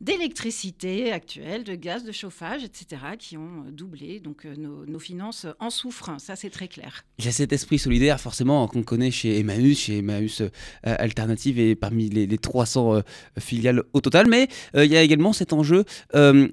d'électricité 0.00 1.12
actuelle, 1.12 1.64
de 1.64 1.74
gaz, 1.74 2.04
de 2.04 2.12
chauffage, 2.12 2.64
etc., 2.64 3.02
qui 3.18 3.36
ont 3.36 3.64
euh, 3.66 3.70
doublé. 3.70 4.20
Donc 4.20 4.44
euh, 4.44 4.54
nos, 4.56 4.84
nos 4.86 4.98
finances 4.98 5.46
en 5.60 5.70
souffrent, 5.70 6.10
ça 6.18 6.36
c'est 6.36 6.50
très 6.50 6.68
clair. 6.68 7.04
Il 7.18 7.24
y 7.24 7.28
a 7.28 7.32
cet 7.32 7.52
esprit 7.52 7.78
solidaire 7.78 8.20
forcément 8.20 8.66
qu'on 8.68 8.82
connaît 8.82 9.10
chez 9.10 9.38
Emmaüs, 9.38 9.78
chez 9.78 9.98
Emmaüs 9.98 10.40
euh, 10.40 10.48
Alternative 10.82 11.58
et 11.58 11.74
parmi 11.74 12.08
les, 12.08 12.26
les 12.26 12.38
300 12.38 12.94
euh, 12.94 13.00
filiales 13.38 13.82
au 13.92 14.00
total. 14.00 14.26
Mais 14.28 14.48
euh, 14.76 14.84
il 14.84 14.92
y 14.92 14.96
a 14.96 15.02
également 15.02 15.32
cet 15.32 15.52
enjeu 15.52 15.84
euh, 16.14 16.48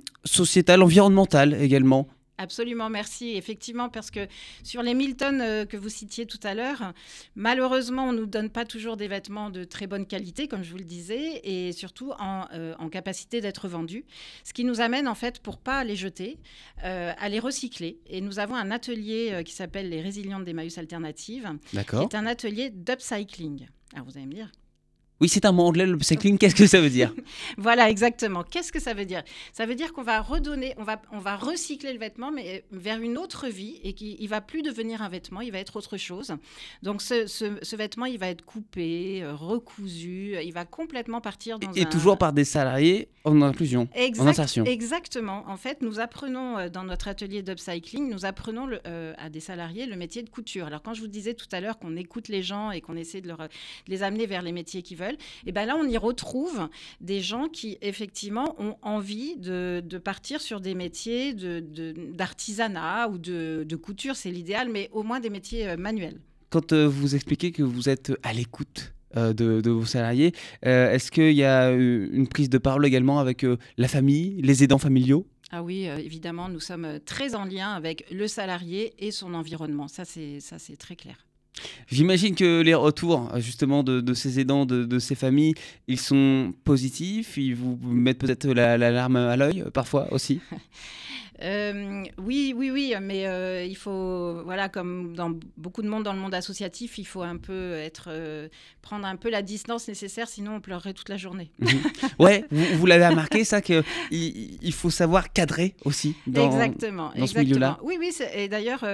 environnemental 0.84 1.54
également. 1.62 2.08
Absolument, 2.40 2.90
merci. 2.90 3.36
Effectivement, 3.36 3.90
parce 3.90 4.12
que 4.12 4.26
sur 4.64 4.82
les 4.82 4.94
1000 4.94 5.18
tonnes 5.18 5.42
euh, 5.42 5.66
que 5.66 5.76
vous 5.76 5.90
citiez 5.90 6.26
tout 6.26 6.40
à 6.44 6.54
l'heure, 6.54 6.94
malheureusement, 7.36 8.06
on 8.08 8.14
ne 8.14 8.20
nous 8.22 8.26
donne 8.26 8.50
pas 8.50 8.64
toujours 8.64 8.96
des 8.96 9.10
vêtements 9.10 9.50
de 9.50 9.66
très 9.66 9.88
bonne 9.88 10.06
qualité, 10.06 10.48
comme 10.48 10.64
je 10.64 10.72
vous 10.72 10.78
le 10.78 10.86
disais, 10.86 11.42
et 11.44 11.74
surtout 11.74 12.14
en, 12.18 12.46
euh, 12.54 12.76
en 12.80 12.88
capacité 12.88 13.42
d'être 13.42 13.68
vendus. 13.68 14.06
Ce 14.46 14.54
qui 14.54 14.64
nous 14.64 14.80
amène, 14.80 15.10
en 15.10 15.16
fait, 15.16 15.40
pour 15.40 15.58
pas 15.58 15.84
les 15.84 15.98
jeter, 15.98 16.40
euh, 16.86 17.12
à 17.20 17.28
les 17.28 17.40
recycler. 17.40 18.00
Et 18.08 18.22
nous 18.22 18.40
avons 18.40 18.56
un 18.56 18.72
atelier 18.72 19.42
qui 19.44 19.52
s'appelle 19.54 19.90
les 19.90 20.00
Résilientes 20.00 20.46
d'Emmaüs 20.46 20.78
Alternatives, 20.78 21.52
qui 21.72 21.78
est 21.78 22.16
un 22.16 22.26
atelier 22.26 22.70
d'upcycling. 22.70 23.68
Alors, 23.94 24.06
vous 24.06 24.16
allez 24.16 24.28
me 24.28 24.34
dire, 24.34 24.50
Oui, 25.22 25.28
c'est 25.30 25.44
un 25.46 25.52
mot 25.52 25.64
anglais, 25.64 25.86
le 25.86 26.00
cycling. 26.02 26.38
Qu'est-ce 26.38 26.56
que 26.56 26.68
ça 26.68 26.80
veut 26.82 26.90
dire? 26.90 27.14
Voilà, 27.58 27.90
exactement. 27.90 28.44
Qu'est-ce 28.44 28.72
que 28.72 28.80
ça 28.80 28.94
veut 28.94 29.06
dire? 29.06 29.24
Ça 29.54 29.66
veut 29.66 29.76
dire 29.76 29.92
qu'on 29.94 30.02
va 30.04 30.22
redonner, 30.22 30.74
on 30.78 30.84
va, 30.84 31.02
on 31.12 31.20
va 31.20 31.36
recycler 31.36 31.92
le 31.94 32.00
vêtement, 32.00 32.32
mais 32.32 32.64
vers 32.72 33.02
une 33.02 33.18
autre 33.18 33.48
vie, 33.48 33.80
et 33.84 33.94
qu'il 33.94 34.22
ne 34.22 34.28
va 34.28 34.40
plus 34.42 34.62
devenir 34.62 35.02
un 35.02 35.10
vêtement, 35.10 35.42
il 35.42 35.52
va 35.52 35.58
être 35.60 35.76
autre 35.76 35.98
chose. 35.98 36.34
Donc 36.84 37.02
ce, 37.02 37.28
ce- 37.28 37.58
ce 37.62 37.76
vêtement, 37.76 38.06
il 38.06 38.18
va 38.18 38.28
être 38.30 38.46
coupé, 38.46 39.22
euh, 39.24 39.34
recousu, 39.36 40.36
il 40.44 40.52
va 40.54 40.66
complètement 40.66 41.22
partir 41.22 41.60
dans 41.60 41.72
Et 41.74 41.82
un... 41.82 41.86
toujours 41.86 42.18
par 42.18 42.34
des 42.34 42.46
salariés 42.46 43.10
en 43.26 43.42
inclusion, 43.42 43.90
Exact- 43.96 44.24
en 44.24 44.28
insertion. 44.28 44.64
Exactement. 44.66 45.44
En 45.48 45.58
fait, 45.58 45.82
nous 45.82 46.00
apprenons 46.00 46.58
euh, 46.58 46.70
dans 46.70 46.84
notre 46.84 47.08
atelier 47.10 47.42
d'upcycling, 47.44 48.10
nous 48.10 48.26
apprenons 48.26 48.66
le- 48.68 48.80
euh, 48.88 49.14
à 49.18 49.30
des 49.30 49.40
salariés 49.42 49.86
le 49.86 49.96
métier 49.98 50.24
de 50.24 50.30
couture. 50.30 50.68
Alors, 50.68 50.82
quand 50.82 50.94
je 50.94 51.02
vous 51.02 51.08
disais 51.08 51.34
tout 51.34 51.48
à 51.52 51.60
l'heure 51.60 51.78
qu'on 51.80 51.96
écoute 51.98 52.28
les 52.30 52.42
gens 52.42 52.72
et 52.72 52.80
qu'on 52.82 52.96
essaie 52.96 53.22
de, 53.22 53.28
leur, 53.28 53.38
de 53.38 53.48
les 53.88 54.04
amener 54.04 54.26
vers 54.26 54.42
les 54.42 54.52
métiers 54.52 54.82
qu'ils 54.82 54.98
veulent, 54.98 55.09
Et 55.46 55.52
ben 55.52 55.66
là, 55.66 55.76
on 55.76 55.88
y 55.88 55.98
retrouve 55.98 56.70
des 57.02 57.22
gens 57.22 57.48
qui 57.48 57.78
effectivement 57.82 58.56
ont 58.60 58.76
envie 58.82 59.36
de, 59.38 59.82
partir 60.04 60.42
sur 60.42 60.62
des 60.62 60.76
métiers 60.76 61.34
d'artisanat 61.34 63.08
de, 63.08 63.14
ou 63.14 63.18
de, 63.18 63.64
de 63.68 63.76
couture, 63.76 64.16
c'est 64.16 64.32
l'idéal, 64.32 64.70
mais 64.70 64.90
au 64.92 65.04
moins 65.04 65.20
des 65.20 65.30
métiers 65.30 65.76
manuels. 65.78 66.20
Quand 66.50 66.74
vous 66.74 67.16
expliquez 67.16 67.52
que 67.52 67.64
vous 67.64 67.90
êtes 67.90 68.12
à 68.24 68.34
l'écoute 68.34 68.94
de, 69.16 69.32
de, 69.34 69.70
vos 69.70 69.86
salariés. 69.86 70.34
Est-ce 70.62 71.12
qu'il 71.12 71.34
y 71.34 71.44
a 71.44 71.72
une 71.72 72.28
prise 72.28 72.50
de 72.50 72.58
parole 72.58 72.86
également 72.86 73.20
avec 73.20 73.46
la 73.78 73.88
famille, 73.88 74.40
les 74.42 74.64
aidants 74.64 74.78
familiaux? 74.78 75.26
Ah 75.52 75.64
oui, 75.64 75.86
évidemment, 75.86 76.48
nous 76.48 76.60
sommes 76.60 77.00
très 77.06 77.34
en 77.34 77.46
lien 77.46 77.72
avec 77.72 78.06
le 78.12 78.28
salarié 78.28 78.94
et 79.00 79.12
son 79.12 79.34
environnement. 79.34 79.88
Ça, 79.88 80.06
c'est 80.06 80.78
très 80.78 80.96
clair. 80.96 81.29
J'imagine 81.92 82.36
que 82.36 82.62
les 82.62 82.76
retours 82.76 83.30
justement 83.38 83.84
de, 83.84 84.14
ces 84.14 84.40
aidants, 84.40 84.66
de, 84.66 85.00
ces 85.00 85.16
familles, 85.16 85.56
ils 85.88 86.00
sont 86.00 86.54
positifs, 86.64 87.38
ils 87.38 87.56
vous 87.56 87.80
mettent 87.82 88.20
peut-être 88.20 88.48
la, 88.48 88.78
la 88.78 88.92
larme 88.92 89.16
à 89.16 89.36
l'œil 89.36 89.66
parfois 89.74 90.12
aussi? 90.14 90.40
Euh, 91.42 92.04
oui, 92.18 92.54
oui, 92.56 92.72
oui, 92.72 92.94
mais 93.02 93.26
euh, 93.26 93.64
il 93.64 93.76
faut, 93.76 94.42
voilà, 94.44 94.68
comme 94.70 95.16
dans 95.16 95.32
beaucoup 95.58 95.82
de 95.82 95.88
monde 95.88 96.04
dans 96.04 96.14
le 96.14 96.20
monde 96.20 96.34
associatif, 96.34 96.98
il 96.98 97.06
faut 97.06 97.22
un 97.22 97.38
peu 97.38 97.74
être, 97.76 98.10
euh, 98.10 98.50
prendre 98.82 99.06
un 99.06 99.16
peu 99.16 99.30
la 99.30 99.42
distance 99.42 99.88
nécessaire, 99.88 100.28
sinon 100.28 100.56
on 100.56 100.62
pleurerait 100.62 100.94
toute 100.94 101.10
la 101.10 101.18
journée. 101.18 101.52
Mhm. 101.60 101.70
ouais, 102.20 102.46
vous, 102.52 102.86
l'avez 102.86 103.08
remarqué 103.08 103.44
ça 103.44 103.62
que 103.62 103.84
il, 104.12 104.74
faut 104.74 104.90
savoir 104.90 105.32
cadrer 105.32 105.76
aussi 105.86 106.16
dans, 106.28 106.46
exactement, 106.46 107.12
dans 107.16 107.28
ce 107.28 107.40
milieu-là. 107.40 107.80
Oui, 107.84 107.98
oui, 108.00 108.14
et 108.34 108.48
d'ailleurs 108.48 108.86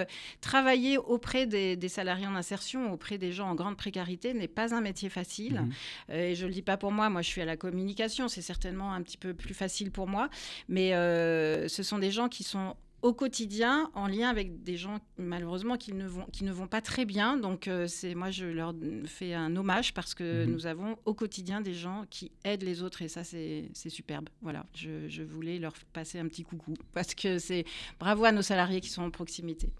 travailler 0.41 0.97
auprès 0.97 1.45
des, 1.45 1.89
salariés 1.89 2.27
en 2.27 2.35
insertion, 2.35 2.91
auprès 2.91 3.17
des 3.17 3.31
gens 3.31 3.49
en 3.49 3.55
grande 3.55 3.77
précarité, 3.77 4.33
n'est 4.33 4.47
pas 4.47 4.73
un 4.73 4.81
métier 4.81 5.09
facile. 5.09 5.61
Mhm. 6.09 6.15
et 6.15 6.35
je 6.35 6.45
le 6.45 6.51
dis 6.51 6.61
pas 6.61 6.77
pour 6.77 6.91
moi, 6.91 7.09
moi 7.09 7.21
je 7.21 7.29
suis 7.29 7.41
à 7.41 7.45
la 7.45 7.57
communication, 7.57 8.27
c'est 8.27 8.41
certainement 8.41 8.93
un 8.93 9.01
petit 9.01 9.17
peu 9.17 9.33
plus 9.33 9.53
facile 9.53 9.91
pour 9.91 10.07
moi, 10.07 10.29
mais 10.69 10.91
ce 10.91 11.83
sont 11.83 11.97
des 11.97 12.11
gens 12.11 12.29
qui 12.34 12.34
qui 12.35 12.43
sont 12.43 12.75
au 13.01 13.13
quotidien 13.13 13.91
en 13.93 14.07
lien 14.07 14.29
avec 14.29 14.63
des 14.63 14.77
gens 14.77 14.97
malheureusement 15.17 15.77
qui 15.77 15.93
ne 15.93 16.07
vont, 16.07 16.25
qui 16.33 16.43
ne 16.43 16.51
vont 16.51 16.67
pas 16.67 16.81
très 16.81 17.05
bien. 17.05 17.37
Donc 17.37 17.67
euh, 17.67 17.87
c'est 17.87 18.15
moi 18.15 18.31
je 18.31 18.45
leur 18.45 18.73
fais 19.05 19.33
un 19.33 19.55
hommage 19.55 19.93
parce 19.93 20.13
que 20.15 20.43
mhm. 20.43 20.51
nous 20.51 20.65
avons 20.65 20.97
au 21.05 21.13
quotidien 21.13 21.61
des 21.61 21.73
gens 21.73 22.05
qui 22.09 22.31
aident 22.43 22.63
les 22.63 22.81
autres 22.81 23.03
et 23.03 23.07
ça 23.07 23.23
c'est 23.23 23.69
superbe. 23.89 24.29
Voilà, 24.41 24.65
je, 24.73 25.07
je 25.07 25.23
voulais 25.23 25.59
leur 25.59 25.73
passer 25.93 26.19
un 26.19 26.27
petit 26.27 26.43
coucou 26.43 26.73
parce 26.93 27.13
que 27.15 27.37
c'est 27.37 27.63
bravo 27.99 28.25
à 28.25 28.31
nos 28.31 28.41
salariés 28.41 28.81
qui 28.81 28.89
sont 28.89 29.03
en 29.03 29.11
proximité. 29.11 29.71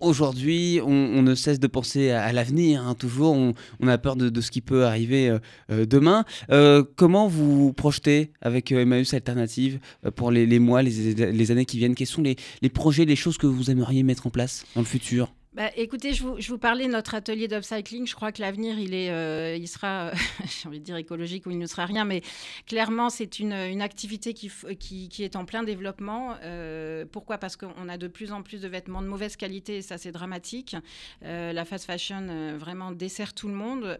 Aujourd'hui, 0.00 0.80
on, 0.84 1.22
ne 1.22 1.34
cesse 1.34 1.58
de 1.58 1.66
penser 1.66 2.10
à, 2.10 2.32
l'avenir, 2.32 2.86
hein, 2.86 2.94
toujours, 2.94 3.34
on, 3.34 3.88
a 3.88 3.98
peur 3.98 4.16
de, 4.16 4.40
ce 4.40 4.50
qui 4.50 4.60
peut 4.60 4.84
arriver 4.84 5.28
euh, 5.28 5.38
euh, 5.70 5.86
demain. 5.86 6.24
Euh, 6.50 6.84
comment 6.96 7.26
vous 7.26 7.72
projetez 7.72 8.32
avec 8.40 8.70
Emmaüs 8.70 9.12
Alternative 9.14 9.80
pour 10.14 10.30
les, 10.30 10.58
mois, 10.58 10.82
les, 10.82 11.50
années 11.50 11.64
qui 11.64 11.78
viennent? 11.78 11.94
Quels 11.94 12.06
sont 12.06 12.22
les 12.22 12.68
projets, 12.68 13.04
les 13.04 13.16
choses 13.16 13.38
que 13.38 13.46
vous 13.46 13.70
aimeriez 13.70 14.02
mettre 14.02 14.26
en 14.26 14.30
place 14.30 14.64
dans 14.74 14.82
le 14.82 14.86
futur? 14.86 15.32
Bah, 15.54 15.70
écoutez, 15.76 16.14
je 16.14 16.22
vous, 16.22 16.40
je 16.40 16.48
vous, 16.48 16.56
parlais 16.56 16.86
de 16.86 16.92
notre 16.92 17.14
atelier 17.14 17.46
d'upcycling. 17.46 18.06
Je 18.06 18.14
crois 18.14 18.32
que 18.32 18.40
l'avenir, 18.40 18.78
il, 18.78 18.94
est, 18.94 19.10
euh, 19.10 19.54
il 19.54 19.68
sera, 19.68 20.10
j'ai 20.46 20.66
envie 20.66 20.80
de 20.80 20.84
dire 20.84 20.96
écologique 20.96 21.44
ou 21.44 21.50
il 21.50 21.58
ne 21.58 21.66
sera 21.66 21.84
rien, 21.84 22.06
mais 22.06 22.22
clairement, 22.66 23.10
c'est 23.10 23.38
une, 23.38 23.52
une, 23.52 23.82
activité 23.82 24.32
qui, 24.32 24.50
qui, 24.78 25.10
qui, 25.10 25.24
est 25.24 25.36
en 25.36 25.44
plein 25.44 25.62
développement. 25.62 26.36
Euh, 26.42 27.04
pourquoi? 27.04 27.36
Parce 27.36 27.56
qu'on 27.56 27.88
a 27.90 27.98
de 27.98 28.08
plus 28.08 28.32
en 28.32 28.42
plus 28.42 28.62
de 28.62 28.68
vêtements 28.68 29.02
de 29.02 29.08
mauvaise 29.08 29.36
qualité 29.36 29.76
et 29.76 29.82
ça, 29.82 29.98
c'est 29.98 30.10
dramatique. 30.10 30.74
Euh, 31.22 31.52
la 31.52 31.66
fast 31.66 31.84
fashion 31.84 32.56
vraiment 32.56 32.90
dessert 32.90 33.34
tout 33.34 33.48
le 33.48 33.54
monde. 33.54 33.98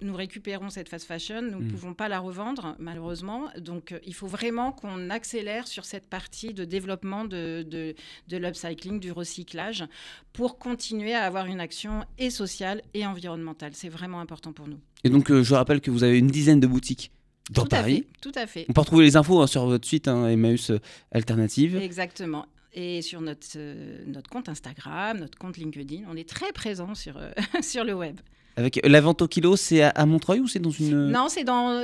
nous 0.00 0.16
récupérons 0.16 0.70
cette 0.70 0.88
fast 0.88 1.06
fashion, 1.06 1.40
nous 1.40 1.60
ne 1.60 1.66
mmh. 1.66 1.68
pouvons 1.68 1.94
pas 1.94 2.08
la 2.08 2.18
revendre, 2.18 2.74
malheureusement. 2.80 3.48
Donc, 3.58 3.94
il 4.04 4.14
faut 4.14 4.26
vraiment 4.26 4.72
qu'on 4.72 5.10
accélère 5.10 5.68
sur 5.68 5.84
cette 5.84 6.08
partie 6.08 6.52
de 6.52 6.64
développement 6.64 7.24
de, 7.24 7.64
de, 7.64 7.94
de 8.26 8.36
l'upcycling, 8.36 8.98
du 8.98 9.12
recyclage, 9.12 9.84
pour 10.32 10.58
continuer 10.64 11.12
à 11.12 11.24
avoir 11.24 11.46
une 11.46 11.60
action 11.60 12.04
et 12.18 12.30
sociale 12.30 12.80
et 12.94 13.06
environnementale. 13.06 13.72
C'est 13.74 13.90
vraiment 13.90 14.20
important 14.20 14.54
pour 14.54 14.66
nous. 14.66 14.80
Et 15.04 15.10
donc, 15.10 15.30
euh, 15.30 15.42
je 15.42 15.54
rappelle 15.54 15.82
que 15.82 15.90
vous 15.90 16.02
avez 16.02 16.18
une 16.18 16.28
dizaine 16.28 16.58
de 16.58 16.66
boutiques 16.66 17.12
dans 17.50 17.66
Paris. 17.66 18.06
tout 18.22 18.32
à 18.34 18.46
fait. 18.46 18.64
On 18.70 18.72
peut 18.72 18.80
retrouver 18.80 19.04
les 19.04 19.16
infos 19.16 19.42
hein, 19.42 19.46
sur 19.46 19.66
votre 19.66 19.86
site 19.86 20.08
hein, 20.08 20.26
Emmaüs 20.26 20.70
euh, 20.70 20.80
Alternative. 21.12 21.76
Exactement. 21.76 22.46
Et 22.72 23.02
sur 23.02 23.20
notre, 23.20 23.46
euh, 23.56 24.02
notre 24.06 24.30
compte 24.30 24.48
Instagram, 24.48 25.18
notre 25.18 25.36
compte 25.36 25.58
LinkedIn, 25.58 26.04
on 26.10 26.16
est 26.16 26.28
très 26.28 26.50
présent 26.52 26.94
sur, 26.94 27.20
sur 27.62 27.84
le 27.84 27.92
web. 27.92 28.18
Avec 28.56 28.80
la 28.84 29.00
vente 29.00 29.22
au 29.22 29.28
kilo, 29.28 29.56
c'est 29.56 29.82
à, 29.82 30.06
Montreuil 30.06 30.40
ou 30.40 30.48
c'est 30.48 30.58
dans 30.58 30.70
une 30.70 31.10
Non, 31.10 31.28
c'est 31.28 31.44
dans 31.44 31.82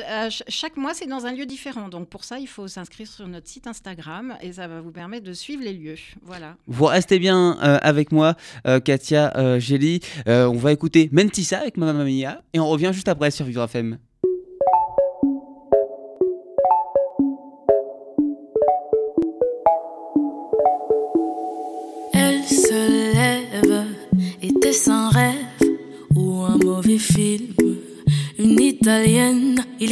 chaque 0.49 0.77
mois, 0.77 0.95
c'est 0.95 1.07
dans 1.07 1.27
un 1.27 1.33
lieu 1.33 1.47
différent. 1.47 1.89
Donc 1.89 2.09
pour 2.09 2.25
ça, 2.25 2.39
il 2.39 2.47
faut 2.47 2.69
s'inscrire 2.69 3.09
sur 3.09 3.27
notre 3.27 3.49
site 3.49 3.67
Instagram 3.67 4.37
et 4.41 4.53
ça 4.53 4.69
va 4.69 4.81
vous 4.81 4.93
permettre 4.93 5.25
de 5.25 5.33
suivre 5.33 5.63
les 5.63 5.73
lieux. 5.73 5.97
Voilà. 6.23 6.57
Vous 6.67 6.85
restez 6.85 7.19
bien 7.19 7.59
euh, 7.63 7.79
avec 7.83 8.13
moi, 8.13 8.35
euh, 8.67 8.81
Katia 8.81 9.37
euh, 9.37 9.59
Gély. 9.59 10.01
on 10.27 10.53
va 10.53 10.73
écouter 10.73 11.09
Mentissa 11.13 11.59
avec 11.59 11.77
Mamma 11.77 12.05
Mia 12.05 12.43
et 12.53 12.61
on 12.61 12.69
revient 12.69 12.91
juste 12.93 13.09
après 13.09 13.31
sur 13.31 13.47
Vivre 13.47 13.65
FM. 13.65 13.99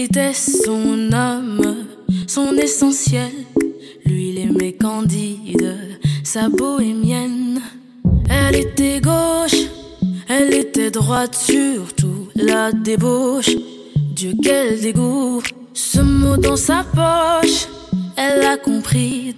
Italienne, 0.08 0.32
il 0.32 0.32
était 0.32 0.32
son 0.34 1.12
âme, 1.12 1.76
son 2.26 2.56
essentiel. 2.56 3.30
Lui, 4.04 4.30
il 4.30 4.38
aimait 4.38 4.72
Candide, 4.72 5.76
sa 6.24 6.48
bohémienne. 6.48 7.60
Elle 8.30 8.56
était 8.56 9.00
gauche, 9.00 9.68
elle 10.28 10.54
était 10.54 10.90
droite, 10.90 11.34
surtout 11.34 12.28
la 12.34 12.72
débauche. 12.72 13.56
Dieu, 14.14 14.32
quel 14.42 14.80
dégoût, 14.80 15.42
ce 15.74 16.00
mot 16.00 16.36
dans 16.36 16.56
sa 16.56 16.84
poche, 16.84 17.68
elle 18.16 18.44
a 18.44 18.56
compris 18.56 19.34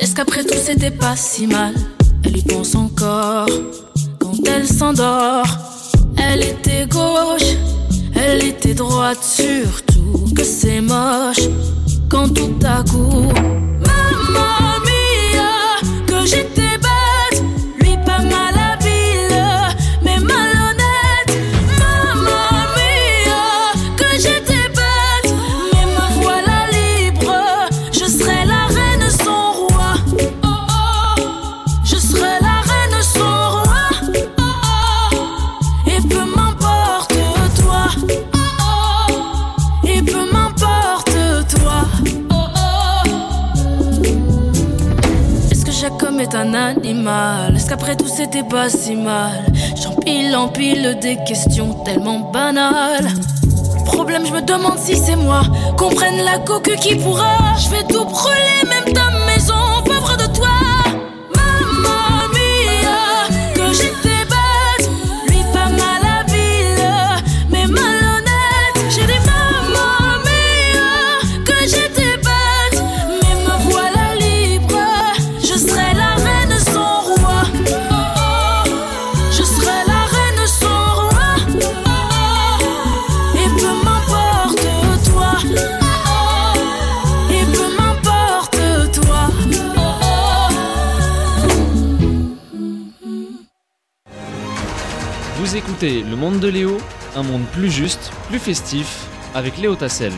Est-ce 0.00 0.14
qu'après 0.14 0.44
tout 0.44 0.54
c'était 0.54 0.92
pas 0.92 1.16
si 1.16 1.48
mal? 1.48 1.74
Elle 2.24 2.36
y 2.36 2.42
pense 2.42 2.76
encore 2.76 3.48
quand 4.20 4.46
elle 4.46 4.68
s'endort. 4.68 5.46
Elle 6.16 6.44
était 6.44 6.86
gauche, 6.86 7.56
elle 8.14 8.44
était 8.44 8.74
droite, 8.74 9.18
surtout 9.22 10.32
que 10.36 10.44
c'est 10.44 10.80
moche 10.80 11.48
quand 12.08 12.28
tout 12.32 12.54
à 12.64 12.84
coup. 12.84 13.32
Maman 13.86 14.78
mia, 14.86 15.80
que 16.06 16.24
j'étais 16.24 16.69
pas 48.38 48.68
si 48.68 48.94
mal 48.94 49.44
J'empile, 49.74 50.34
empile 50.36 50.98
des 51.00 51.16
questions 51.26 51.74
tellement 51.84 52.20
banales 52.32 53.08
Problème, 53.84 54.24
je 54.24 54.32
me 54.32 54.40
demande 54.40 54.78
si 54.78 54.96
c'est 54.96 55.16
moi. 55.16 55.42
Comprenne 55.76 56.24
la 56.24 56.38
coque 56.38 56.74
qui 56.76 56.94
pourra. 56.94 57.56
Je 57.58 57.70
vais 57.70 57.82
tout 57.82 58.04
brûler, 58.04 58.62
même 58.68 58.92
ta 58.94 59.09
Le 95.82 96.14
Monde 96.14 96.40
de 96.40 96.48
Léo, 96.48 96.76
un 97.16 97.22
monde 97.22 97.44
plus 97.52 97.70
juste, 97.70 98.12
plus 98.28 98.38
festif, 98.38 99.06
avec 99.34 99.56
Léo 99.56 99.76
Tassel. 99.76 100.12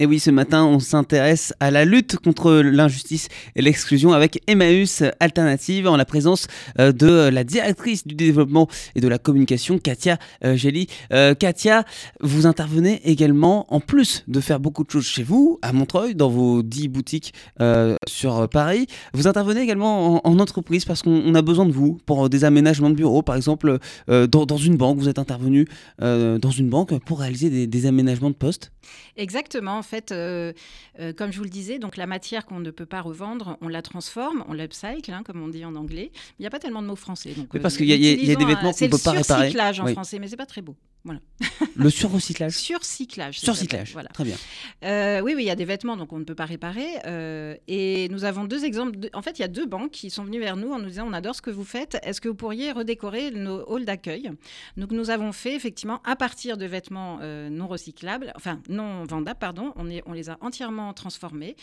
Et 0.00 0.06
oui, 0.06 0.18
ce 0.18 0.32
matin, 0.32 0.64
on 0.64 0.80
s'intéresse 0.80 1.54
à 1.60 1.70
la 1.70 1.84
lutte 1.84 2.16
contre 2.16 2.54
l'injustice 2.54 3.28
et 3.54 3.62
l'exclusion 3.62 4.12
avec 4.12 4.42
Emmaüs 4.48 5.04
Alternative 5.20 5.86
en 5.86 5.96
la 5.96 6.04
présence 6.04 6.48
euh, 6.80 6.90
de 6.90 7.28
la 7.28 7.44
directrice 7.44 8.04
du 8.04 8.16
développement 8.16 8.66
et 8.96 9.00
de 9.00 9.06
la 9.06 9.18
communication, 9.18 9.78
Katia 9.78 10.18
euh, 10.44 10.56
Gély. 10.56 10.88
Euh, 11.12 11.34
Katia, 11.34 11.84
vous 12.20 12.46
intervenez 12.46 13.02
également, 13.04 13.72
en 13.72 13.78
plus 13.78 14.24
de 14.26 14.40
faire 14.40 14.58
beaucoup 14.58 14.82
de 14.82 14.90
choses 14.90 15.06
chez 15.06 15.22
vous, 15.22 15.60
à 15.62 15.72
Montreuil, 15.72 16.16
dans 16.16 16.28
vos 16.28 16.64
10 16.64 16.88
boutiques 16.88 17.32
sur 18.08 18.48
Paris, 18.48 18.88
vous 19.12 19.28
intervenez 19.28 19.60
également 19.60 20.26
en, 20.26 20.38
entreprise 20.40 20.84
parce 20.84 21.02
qu'on 21.02 21.34
a 21.36 21.42
besoin 21.42 21.66
de 21.66 21.72
vous 21.72 21.98
pour 22.04 22.28
des 22.28 22.44
aménagements 22.44 22.90
de 22.90 22.96
bureaux. 22.96 23.22
Par 23.22 23.36
exemple, 23.36 23.78
dans, 24.08 24.56
une 24.56 24.76
banque, 24.76 24.98
vous 24.98 25.08
êtes 25.08 25.20
intervenu 25.20 25.66
dans 26.00 26.50
une 26.50 26.68
banque 26.68 26.98
pour 27.04 27.20
réaliser 27.20 27.66
des, 27.66 27.86
aménagements 27.86 28.30
de 28.30 28.34
postes 28.34 28.72
Exactement. 29.16 29.82
Euh, 30.12 30.52
euh, 31.00 31.12
comme 31.12 31.32
je 31.32 31.38
vous 31.38 31.44
le 31.44 31.50
disais, 31.50 31.78
donc 31.78 31.96
la 31.96 32.06
matière 32.06 32.46
qu'on 32.46 32.60
ne 32.60 32.70
peut 32.70 32.86
pas 32.86 33.00
revendre, 33.00 33.58
on 33.60 33.68
la 33.68 33.82
transforme, 33.82 34.44
on 34.48 34.52
l'upcycle, 34.52 35.12
hein, 35.12 35.22
comme 35.24 35.42
on 35.42 35.48
dit 35.48 35.64
en 35.64 35.74
anglais. 35.74 36.10
Il 36.38 36.42
n'y 36.42 36.46
a 36.46 36.50
pas 36.50 36.58
tellement 36.58 36.82
de 36.82 36.86
mots 36.86 36.96
français. 36.96 37.32
Donc, 37.32 37.52
oui, 37.54 37.60
parce 37.60 37.76
qu'il 37.76 37.86
y, 37.86 37.94
y, 37.94 38.32
a 38.32 38.36
des 38.36 38.44
vêtements 38.44 38.72
qu'on 38.72 38.84
ne 38.84 38.90
peut 38.90 38.98
pas 38.98 39.10
réparer. 39.10 39.22
C'est 39.22 39.34
le 39.34 39.40
surcyclage 39.40 39.80
en 39.80 39.86
français, 39.88 40.18
mais 40.18 40.28
c'est 40.28 40.36
pas 40.36 40.46
très 40.46 40.62
beau. 40.62 40.76
Voilà. 41.04 41.20
Le 41.76 41.90
surrecyclage 41.90 42.52
Surcyclage. 42.52 43.38
Surcyclage, 43.38 43.92
voilà. 43.92 44.08
très 44.08 44.24
bien. 44.24 44.36
Euh, 44.84 45.20
oui, 45.20 45.34
oui, 45.36 45.42
il 45.42 45.46
y 45.46 45.50
a 45.50 45.56
des 45.56 45.66
vêtements 45.66 45.98
donc 45.98 46.14
on 46.14 46.18
ne 46.18 46.24
peut 46.24 46.34
pas 46.34 46.46
réparer. 46.46 46.86
et 47.68 48.08
nous 48.08 48.24
avons 48.24 48.44
deux 48.44 48.64
exemples. 48.64 48.98
En 49.12 49.20
fait, 49.20 49.38
il 49.38 49.42
y 49.42 49.44
a 49.44 49.48
deux 49.48 49.66
banques 49.66 49.90
qui 49.90 50.08
sont 50.08 50.24
venues 50.24 50.40
vers 50.40 50.56
nous 50.56 50.72
en 50.72 50.78
nous 50.78 50.88
disant 50.88 51.06
on 51.06 51.12
adore 51.12 51.34
ce 51.34 51.42
que 51.42 51.50
vous 51.50 51.64
faites. 51.64 51.98
Est-ce 52.04 52.22
que 52.22 52.28
vous 52.28 52.34
pourriez 52.34 52.72
redécorer 52.72 53.30
nos 53.30 53.70
halls 53.70 53.84
d'accueil? 53.84 54.30
Donc 54.78 54.92
nous 54.92 55.10
avons 55.10 55.32
fait 55.32 55.54
effectivement 55.54 56.00
à 56.04 56.16
partir 56.16 56.56
de 56.56 56.64
vêtements 56.64 57.18
non 57.50 57.66
recyclables, 57.66 58.32
enfin 58.36 58.60
non 58.70 59.04
vendables, 59.04 59.38
pardon. 59.38 59.72
On, 59.76 59.90
est, 59.90 60.02
on 60.06 60.12
les 60.12 60.30
a 60.30 60.38
entièrement 60.40 60.94
transformés 60.94 61.56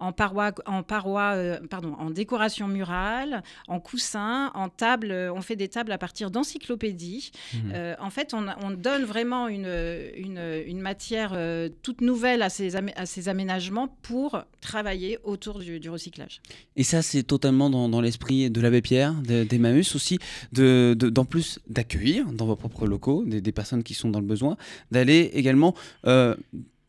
en 0.00 0.12
parois, 0.12 0.52
en 0.66 0.82
parois, 0.82 1.58
pardon, 1.70 1.94
en 1.98 2.10
décoration 2.10 2.66
murale, 2.66 3.44
en 3.68 3.78
coussins, 3.78 4.50
en 4.54 4.68
table. 4.68 5.12
On 5.12 5.40
fait 5.40 5.56
des 5.56 5.68
tables 5.68 5.92
à 5.92 5.98
partir 5.98 6.32
d'encyclopédies. 6.32 7.30
Mmh. 7.54 7.58
en 8.00 8.10
fait, 8.10 8.34
on, 8.34 8.46
on 8.62 8.70
donne 8.70 8.87
donne 8.88 9.04
vraiment 9.04 9.48
une, 9.48 9.68
une, 10.16 10.80
matière 10.80 11.32
euh, 11.34 11.68
toute 11.82 12.00
nouvelle 12.00 12.42
à 12.42 12.48
ces, 12.48 12.76
à 12.76 13.06
ces 13.06 13.28
aménagements 13.28 13.88
pour 14.02 14.42
travailler 14.60 15.18
autour 15.24 15.58
du, 15.58 15.90
recyclage. 15.90 16.40
Et 16.76 16.84
ça, 16.84 17.02
c'est 17.02 17.22
totalement 17.22 17.68
dans, 17.70 18.00
l'esprit 18.00 18.50
de 18.50 18.60
l'abbé 18.60 18.80
Pierre, 18.80 19.12
d'Emmaüs 19.14 19.94
aussi, 19.94 20.18
de, 20.52 20.96
d'en 20.98 21.24
plus 21.24 21.58
d'accueillir 21.68 22.32
dans 22.32 22.46
vos 22.46 22.56
propres 22.56 22.86
locaux 22.86 23.24
des, 23.26 23.52
personnes 23.52 23.82
qui 23.82 23.94
sont 23.94 24.08
dans 24.08 24.20
le 24.20 24.26
besoin, 24.26 24.56
d'aller 24.90 25.30
également 25.34 25.74
euh, 26.06 26.34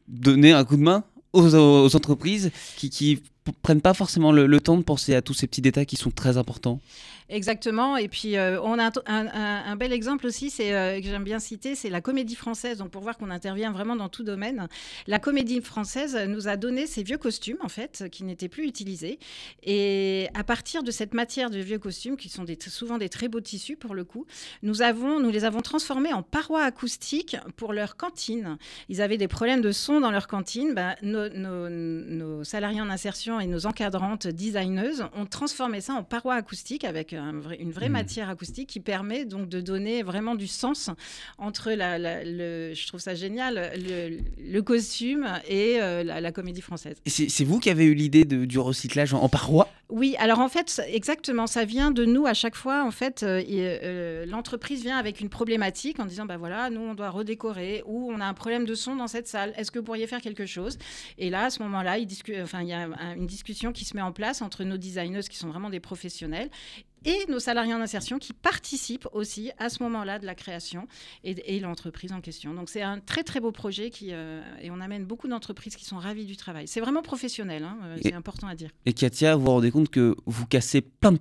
donner 0.07 0.51
un 0.53 0.63
coup 0.63 0.77
de 0.77 0.83
main 0.83 1.03
aux, 1.33 1.55
aux 1.55 1.95
entreprises 1.95 2.51
qui, 2.77 2.89
qui 2.89 3.21
prennent 3.61 3.81
pas 3.81 3.93
forcément 3.93 4.31
le, 4.31 4.59
temps 4.59 4.77
de 4.77 4.83
penser 4.83 5.15
à 5.15 5.21
tous 5.21 5.33
ces 5.33 5.47
petits 5.47 5.61
détails 5.61 5.85
qui 5.85 5.95
sont 5.95 6.11
très 6.11 6.37
importants. 6.37 6.79
Exactement. 7.29 7.95
Et 7.95 8.07
puis, 8.07 8.37
euh, 8.37 8.59
on 8.61 8.79
a 8.79 8.91
un, 9.05 9.75
bel 9.75 9.93
exemple 9.93 10.25
aussi, 10.25 10.51
euh, 10.61 10.99
que 10.99 11.05
j'aime 11.05 11.23
bien 11.23 11.37
citer, 11.39 11.75
c'est 11.75 11.91
la 11.91 12.01
comédie 12.01 12.35
française. 12.35 12.79
Donc, 12.79 12.89
pour 12.89 13.03
voir 13.03 13.17
qu'on 13.17 13.29
intervient 13.29 13.71
vraiment 13.71 13.95
dans 13.95 14.09
tout 14.09 14.23
domaine, 14.23 14.67
la 15.05 15.19
comédie 15.19 15.61
française 15.61 16.17
nous 16.27 16.47
a 16.47 16.57
donné 16.57 16.87
ces 16.87 17.03
vieux 17.03 17.19
costumes, 17.19 17.59
en 17.61 17.69
fait, 17.69 18.05
qui 18.11 18.23
n'étaient 18.23 18.49
plus 18.49 18.65
utilisés. 18.65 19.19
Et 19.61 20.27
à 20.33 20.43
partir 20.43 20.81
de 20.81 20.89
cette 20.89 21.13
matière 21.13 21.51
de 21.51 21.59
vieux 21.59 21.77
costumes, 21.77 22.17
qui 22.17 22.29
sont 22.29 22.45
souvent 22.67 22.97
des 22.97 23.09
très 23.09 23.27
beaux 23.27 23.41
tissus 23.41 23.75
pour 23.75 23.93
le 23.93 24.03
coup, 24.03 24.25
nous, 24.63 24.73
les 25.31 25.45
avons 25.45 25.61
transformés 25.61 26.13
en 26.13 26.23
parois 26.23 26.63
acoustiques 26.63 27.37
pour 27.57 27.73
leur 27.73 27.95
cantine. 27.95 28.57
Ils 28.89 29.01
avaient 29.01 29.17
des 29.17 29.27
problèmes 29.27 29.61
de 29.61 29.71
son 29.71 29.99
dans 29.99 30.11
leur 30.11 30.27
cantine. 30.27 30.73
Ben, 30.73 30.95
nos, 31.03 32.43
salariés 32.43 32.81
en 32.81 32.89
insertion 32.89 33.39
et 33.39 33.45
nos 33.45 33.67
encadrantes 33.67 34.25
designeuses 34.27 35.05
ont 35.15 35.25
transformé 35.27 35.81
ça 35.81 35.93
en 35.93 36.03
parois 36.03 36.35
acoustiques 36.35 36.85
avec 36.85 37.13
une 37.19 37.71
vraie 37.71 37.89
mmh. 37.89 37.91
matière 37.91 38.29
acoustique 38.29 38.69
qui 38.69 38.79
permet 38.79 39.25
donc 39.25 39.49
de 39.49 39.61
donner 39.61 40.03
vraiment 40.03 40.35
du 40.35 40.47
sens 40.47 40.89
entre 41.37 41.71
la, 41.71 41.97
le, 42.23 42.73
je 42.73 42.87
trouve 42.87 42.99
ça 42.99 43.15
génial, 43.15 43.71
le, 43.75 44.61
costume 44.61 45.27
et 45.47 45.81
euh, 45.81 46.03
la, 46.03 46.31
comédie 46.31 46.61
française. 46.61 46.97
C'est 47.05 47.43
vous 47.43 47.59
qui 47.59 47.69
avez 47.69 47.85
eu 47.85 47.93
l'idée 47.93 48.25
du 48.25 48.59
recyclage 48.59 49.13
en, 49.13 49.29
parois? 49.29 49.67
Oui, 49.89 50.15
alors 50.19 50.39
en 50.39 50.49
fait, 50.49 50.81
exactement, 50.87 51.47
ça 51.47 51.65
vient 51.65 51.89
de 51.89 52.05
nous 52.05 52.27
à 52.27 52.35
chaque 52.35 52.55
fois. 52.55 52.83
En 52.85 52.91
fait, 52.91 53.23
euh, 53.23 53.41
euh, 53.49 54.25
l'entreprise 54.27 54.83
vient 54.83 54.97
avec 54.97 55.19
une 55.19 55.29
problématique 55.29 55.99
en 55.99 56.05
disant, 56.05 56.25
bah 56.25 56.37
voilà, 56.37 56.69
nous 56.69 56.81
on 56.81 56.93
doit 56.93 57.09
redécorer 57.09 57.81
ou 57.87 58.11
on 58.11 58.19
a 58.19 58.25
un 58.25 58.35
problème 58.35 58.65
de 58.65 58.75
son 58.75 58.95
dans 58.95 59.07
cette 59.07 59.27
salle. 59.27 59.53
Est-ce 59.57 59.71
que 59.71 59.79
vous 59.79 59.85
pourriez 59.85 60.05
faire 60.05 60.21
quelque 60.21 60.45
chose? 60.45 60.77
Et 61.17 61.31
là, 61.31 61.45
à 61.45 61.49
ce 61.49 61.63
moment-là, 61.63 61.97
il, 61.97 62.07
enfin, 62.41 62.61
il 62.61 62.69
y 62.69 62.73
a 62.73 62.87
une 63.15 63.25
discussion 63.25 63.71
qui 63.71 63.85
se 63.85 63.95
met 63.95 64.03
en 64.03 64.11
place 64.11 64.43
entre 64.43 64.63
nos 64.63 64.77
designers 64.77 65.21
qui 65.27 65.37
sont 65.37 65.49
vraiment 65.49 65.71
des 65.71 65.79
professionnels 65.79 66.49
et 67.05 67.25
nos 67.29 67.39
salariés 67.39 67.73
en 67.73 67.81
insertion 67.81 68.19
qui 68.19 68.33
participent 68.33 69.07
aussi 69.13 69.51
à 69.57 69.69
ce 69.69 69.83
moment-là 69.83 70.19
de 70.19 70.25
la 70.25 70.35
création 70.35 70.87
et, 71.23 71.59
l'entreprise 71.59 72.13
en 72.13 72.21
question. 72.21 72.53
Donc 72.53 72.69
c'est 72.69 72.81
un 72.81 72.99
très 72.99 73.23
très 73.23 73.39
beau 73.39 73.51
projet 73.51 73.89
qui, 73.89 74.09
euh, 74.11 74.41
et 74.61 74.71
on 74.71 74.79
amène 74.79 75.05
beaucoup 75.05 75.27
d'entreprises 75.27 75.75
qui 75.75 75.85
sont 75.85 75.97
ravies 75.97 76.25
du 76.25 76.37
travail. 76.37 76.67
C'est 76.67 76.79
vraiment 76.79 77.01
professionnel, 77.01 77.63
hein, 77.63 77.77
euh, 77.83 77.97
c'est 78.01 78.13
important 78.13 78.47
à 78.47 78.55
dire. 78.55 78.69
Et 78.85 78.93
Katia, 78.93 79.35
vous 79.35 79.43
vous 79.43 79.51
rendez 79.51 79.71
compte 79.71 79.89
que 79.89 80.15
vous 80.25 80.45
cassez 80.45 80.81
plein 80.81 81.11
de 81.11 81.19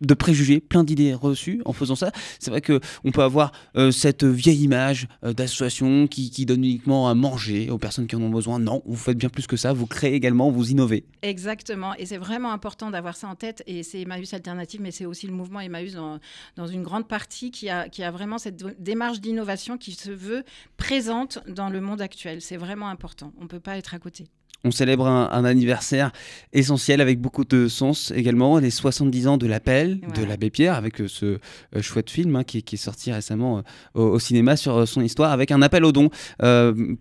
de 0.00 0.14
préjugés, 0.14 0.60
plein 0.60 0.84
d'idées 0.84 1.14
reçues 1.14 1.62
en 1.64 1.72
faisant 1.72 1.94
ça. 1.94 2.10
C'est 2.38 2.50
vrai 2.50 2.62
qu'on 2.62 3.10
peut 3.12 3.22
avoir 3.22 3.52
euh, 3.76 3.90
cette 3.90 4.24
vieille 4.24 4.62
image 4.62 5.08
euh, 5.24 5.32
d'association 5.32 6.06
qui, 6.06 6.30
qui, 6.30 6.46
donne 6.46 6.64
uniquement 6.64 7.08
à 7.08 7.14
manger 7.14 7.70
aux 7.70 7.78
personnes 7.78 8.06
qui 8.06 8.16
en 8.16 8.22
ont 8.22 8.30
besoin. 8.30 8.58
Non, 8.58 8.82
vous 8.86 8.96
faites 8.96 9.18
bien 9.18 9.28
plus 9.28 9.46
que 9.46 9.56
ça, 9.56 9.72
vous 9.72 9.86
créez 9.86 10.14
également, 10.14 10.50
vous 10.50 10.70
innovez. 10.70 11.04
Exactement, 11.22 11.94
et 11.96 12.06
c'est 12.06 12.18
vraiment 12.18 12.52
important 12.52 12.90
d'avoir 12.90 13.16
ça 13.16 13.28
en 13.28 13.34
tête, 13.34 13.62
et 13.66 13.82
c'est 13.82 14.00
Emmaüs 14.00 14.32
Alternative, 14.32 14.80
mais 14.80 14.90
c'est 14.90 15.06
aussi 15.06 15.26
le 15.26 15.32
mouvement 15.32 15.60
Emmaüs 15.60 15.94
dans, 15.94 16.18
dans, 16.56 16.66
une 16.66 16.82
grande 16.82 17.08
partie 17.08 17.50
qui 17.50 17.68
a, 17.68 17.88
qui 17.88 18.02
a 18.02 18.10
vraiment 18.10 18.38
cette 18.38 18.82
démarche 18.82 19.20
d'innovation 19.20 19.76
qui 19.76 19.92
se 19.92 20.10
veut 20.10 20.44
présente 20.76 21.40
dans 21.48 21.68
le 21.68 21.80
monde 21.80 22.00
actuel. 22.00 22.40
C'est 22.40 22.56
vraiment 22.56 22.88
important, 22.88 23.32
on 23.38 23.42
ne 23.42 23.48
peut 23.48 23.60
pas 23.60 23.76
être 23.76 23.94
à 23.94 23.98
côté. 23.98 24.26
On 24.62 24.70
célèbre 24.70 25.06
un, 25.06 25.44
anniversaire 25.46 26.12
essentiel 26.52 27.00
avec 27.00 27.18
beaucoup 27.18 27.46
de 27.46 27.66
sens 27.66 28.12
également, 28.14 28.58
les 28.58 28.68
70 28.68 29.26
ans 29.26 29.36
de 29.38 29.46
l'appel 29.46 30.00
de 30.14 30.22
l'abbé 30.22 30.50
Pierre, 30.50 30.74
avec 30.74 31.00
euh, 31.00 31.08
ce 31.08 31.38
euh, 31.74 31.80
chouette 31.80 32.10
film 32.10 32.36
hein, 32.36 32.44
qui, 32.44 32.58
est 32.58 32.76
sorti 32.76 33.10
récemment 33.10 33.62
euh, 33.96 34.00
au, 34.00 34.18
cinéma 34.18 34.56
sur 34.56 34.86
son 34.86 35.00
histoire, 35.00 35.32
avec 35.32 35.50
un 35.50 35.62
appel 35.62 35.82
au 35.82 35.92
don 35.92 36.10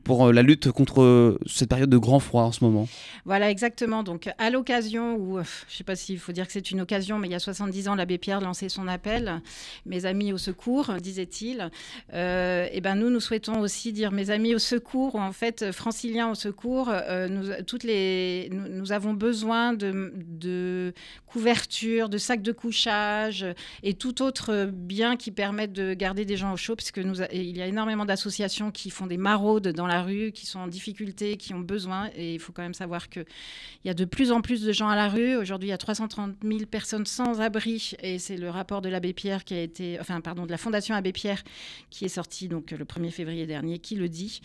pour 0.05 0.31
la 0.31 0.41
lutte 0.41 0.71
contre 0.71 1.37
cette 1.45 1.69
période 1.69 1.89
de 1.89 1.97
grand 1.97 2.19
froid 2.19 2.43
en 2.43 2.51
ce 2.53 2.63
moment. 2.63 2.87
Voilà, 3.25 3.49
exactement. 3.49 4.03
Donc, 4.03 4.29
à 4.37 4.49
l'occasion, 4.49 5.15
ou 5.17 5.35
je 5.35 5.41
ne 5.41 5.45
sais 5.67 5.83
pas 5.83 5.95
s'il 5.97 6.17
faut 6.17 6.31
dire 6.31 6.47
que 6.47 6.53
c'est 6.53 6.71
une 6.71 6.79
occasion, 6.79 7.19
mais 7.19 7.27
il 7.27 7.31
y 7.31 7.35
a 7.35 7.39
70 7.39 7.89
ans, 7.89 7.95
l'abbé 7.95 8.17
Pierre 8.17 8.39
lançait 8.39 8.69
son 8.69 8.87
appel, 8.87 9.41
mes 9.85 10.05
amis 10.05 10.31
au 10.31 10.37
secours, 10.37 10.93
disait-il. 11.01 11.69
et 12.13 12.81
ben 12.81 12.95
nous, 12.95 13.09
nous 13.09 13.19
souhaitons 13.19 13.59
aussi 13.59 13.91
dire 13.91 14.11
mes 14.11 14.29
amis 14.29 14.55
au 14.55 14.59
secours, 14.59 15.15
ou 15.15 15.19
en 15.19 15.33
fait, 15.33 15.71
franciliens 15.73 16.31
au 16.31 16.35
secours, 16.35 16.91
nous 17.29 17.48
toutes 17.67 17.83
les, 17.83 18.49
nous, 18.51 18.91
avons 18.91 19.13
besoin 19.13 19.73
de, 19.73 20.93
couvertures, 21.25 22.09
de 22.09 22.17
sacs 22.17 22.41
de 22.41 22.51
couchage 22.51 23.45
et 23.83 23.93
tout 23.93 24.21
autre 24.21 24.69
bien 24.71 25.15
qui 25.17 25.31
permette 25.31 25.73
de 25.73 25.93
garder 25.93 26.25
des 26.25 26.37
gens 26.37 26.53
au 26.53 26.57
chaud, 26.57 26.75
parce 26.75 26.91
nous, 26.97 27.21
il 27.31 27.57
y 27.57 27.61
a 27.61 27.67
énormément 27.67 28.05
d'associations 28.05 28.71
qui 28.71 28.89
font 28.89 29.07
des 29.07 29.17
maraudes 29.17 29.69
dans 29.69 29.87
la 29.87 30.01
rue, 30.01 30.31
qui 30.31 30.45
sont 30.45 30.59
en 30.59 30.67
difficulté, 30.67 31.37
qui 31.37 31.53
ont 31.53 31.59
besoin. 31.59 32.09
Et 32.15 32.33
il 32.33 32.39
faut 32.39 32.51
quand 32.51 32.63
même 32.63 32.73
savoir 32.73 33.09
qu'il 33.09 33.25
y 33.85 33.89
a 33.89 33.93
de 33.93 34.05
plus 34.05 34.31
en 34.31 34.41
plus 34.41 34.61
de 34.61 34.71
gens 34.71 34.89
à 34.89 34.95
la 34.95 35.09
rue. 35.09 35.35
Aujourd'hui, 35.35 35.69
il 35.69 35.71
y 35.71 35.73
a 35.73 35.77
330 35.77 36.35
000 36.43 36.59
personnes 36.65 37.05
sans 37.05 37.41
abri, 37.41 37.93
et 38.01 38.19
c'est 38.19 38.37
le 38.37 38.49
rapport 38.49 38.81
de 38.81 38.89
l'abbé 38.89 39.13
Pierre 39.13 39.43
qui 39.43 39.53
a 39.53 39.61
été, 39.61 39.97
enfin, 39.99 40.21
pardon, 40.21 40.45
de 40.45 40.51
la 40.51 40.57
Fondation 40.57 40.95
Abbé 40.95 41.11
Pierre 41.11 41.43
qui 41.89 42.05
est 42.05 42.09
sorti 42.09 42.47
donc 42.47 42.71
le 42.71 42.85
1er 42.85 43.11
février 43.11 43.45
dernier, 43.45 43.79
qui 43.79 43.95
le 43.95 44.09
dit. 44.09 44.41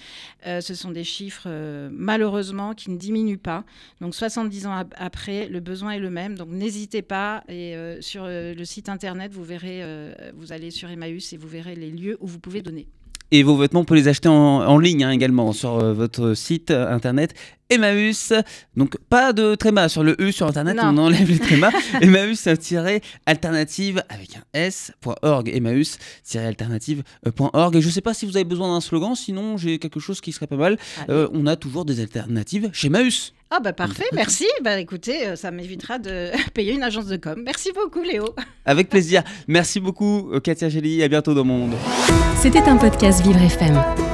Euh, 0.46 0.60
ce 0.60 0.74
sont 0.74 0.90
des 0.90 1.04
chiffres 1.04 1.46
euh, 1.46 1.88
malheureusement 1.92 2.74
qui 2.74 2.90
ne 2.94 2.98
diminuent 2.98 3.38
pas. 3.38 3.64
Donc 4.00 4.14
70 4.14 4.66
ans 4.66 4.84
après, 4.96 5.48
le 5.48 5.60
besoin 5.60 5.92
est 5.92 5.98
le 5.98 6.10
même. 6.10 6.36
Donc 6.36 6.48
n'hésitez 6.48 7.02
pas. 7.02 7.44
Et 7.48 7.76
euh, 7.76 8.00
sur 8.00 8.24
le 8.26 8.64
site 8.64 8.88
internet, 8.88 9.32
vous 9.32 9.44
verrez, 9.44 9.82
vous 10.36 10.52
allez 10.52 10.70
sur 10.70 10.88
Emmaüs 10.88 11.32
et 11.32 11.36
vous 11.36 11.48
verrez 11.48 11.74
les 11.74 11.90
lieux 11.90 12.16
où 12.20 12.26
vous 12.26 12.38
pouvez 12.38 12.62
donner. 12.62 12.86
Et 13.30 13.42
vos 13.42 13.56
vêtements, 13.56 13.80
on 13.80 13.84
peut 13.84 13.94
les 13.94 14.08
acheter 14.08 14.28
en, 14.28 14.78
ligne 14.78 15.04
hein, 15.04 15.10
également 15.10 15.52
sur 15.52 15.78
votre 15.94 16.34
site 16.34 16.70
internet 16.70 17.34
Emmaüs. 17.70 18.32
Donc 18.76 18.96
pas 19.08 19.32
de 19.32 19.54
tréma 19.54 19.88
sur 19.88 20.02
le 20.02 20.14
E 20.20 20.30
sur 20.30 20.46
internet, 20.46 20.76
on 20.82 20.98
enlève 20.98 21.28
les 21.28 21.38
trémas. 21.38 21.70
Emmaüs-alternative 22.00 24.02
avec 24.08 24.36
un 24.36 24.42
S.org. 24.52 25.48
Emmaüs-alternative.org. 25.48 27.76
Et 27.76 27.80
je 27.80 27.88
sais 27.88 28.00
pas 28.00 28.14
si 28.14 28.26
vous 28.26 28.36
avez 28.36 28.44
besoin 28.44 28.74
d'un 28.74 28.80
slogan, 28.80 29.14
sinon 29.14 29.56
j'ai 29.56 29.78
quelque 29.78 30.00
chose 30.00 30.20
qui 30.20 30.32
serait 30.32 30.46
pas 30.46 30.56
mal. 30.56 30.78
Euh, 31.08 31.28
on 31.32 31.46
a 31.46 31.56
toujours 31.56 31.84
des 31.84 32.00
alternatives 32.00 32.70
chez 32.72 32.88
Emmaüs. 32.88 33.32
Ah 33.50 33.60
bah 33.60 33.72
parfait, 33.72 34.04
merci. 34.12 34.46
Bah 34.62 34.80
écoutez, 34.80 35.28
euh, 35.28 35.36
ça 35.36 35.52
m'évitera 35.52 35.98
de 35.98 36.30
payer 36.54 36.72
une 36.72 36.82
agence 36.82 37.06
de 37.06 37.16
com. 37.16 37.40
Merci 37.44 37.70
beaucoup 37.72 38.02
Léo. 38.02 38.34
Avec 38.64 38.88
plaisir. 38.88 39.22
Merci 39.46 39.80
beaucoup 39.80 40.30
Katia 40.42 40.68
Gély. 40.68 41.02
À 41.02 41.08
bientôt 41.08 41.34
dans 41.34 41.44
mon 41.44 41.58
monde. 41.58 41.74
C'était 42.36 42.62
un 42.62 42.76
podcast 42.76 43.22
Vivre 43.22 43.40
FM. 43.40 44.13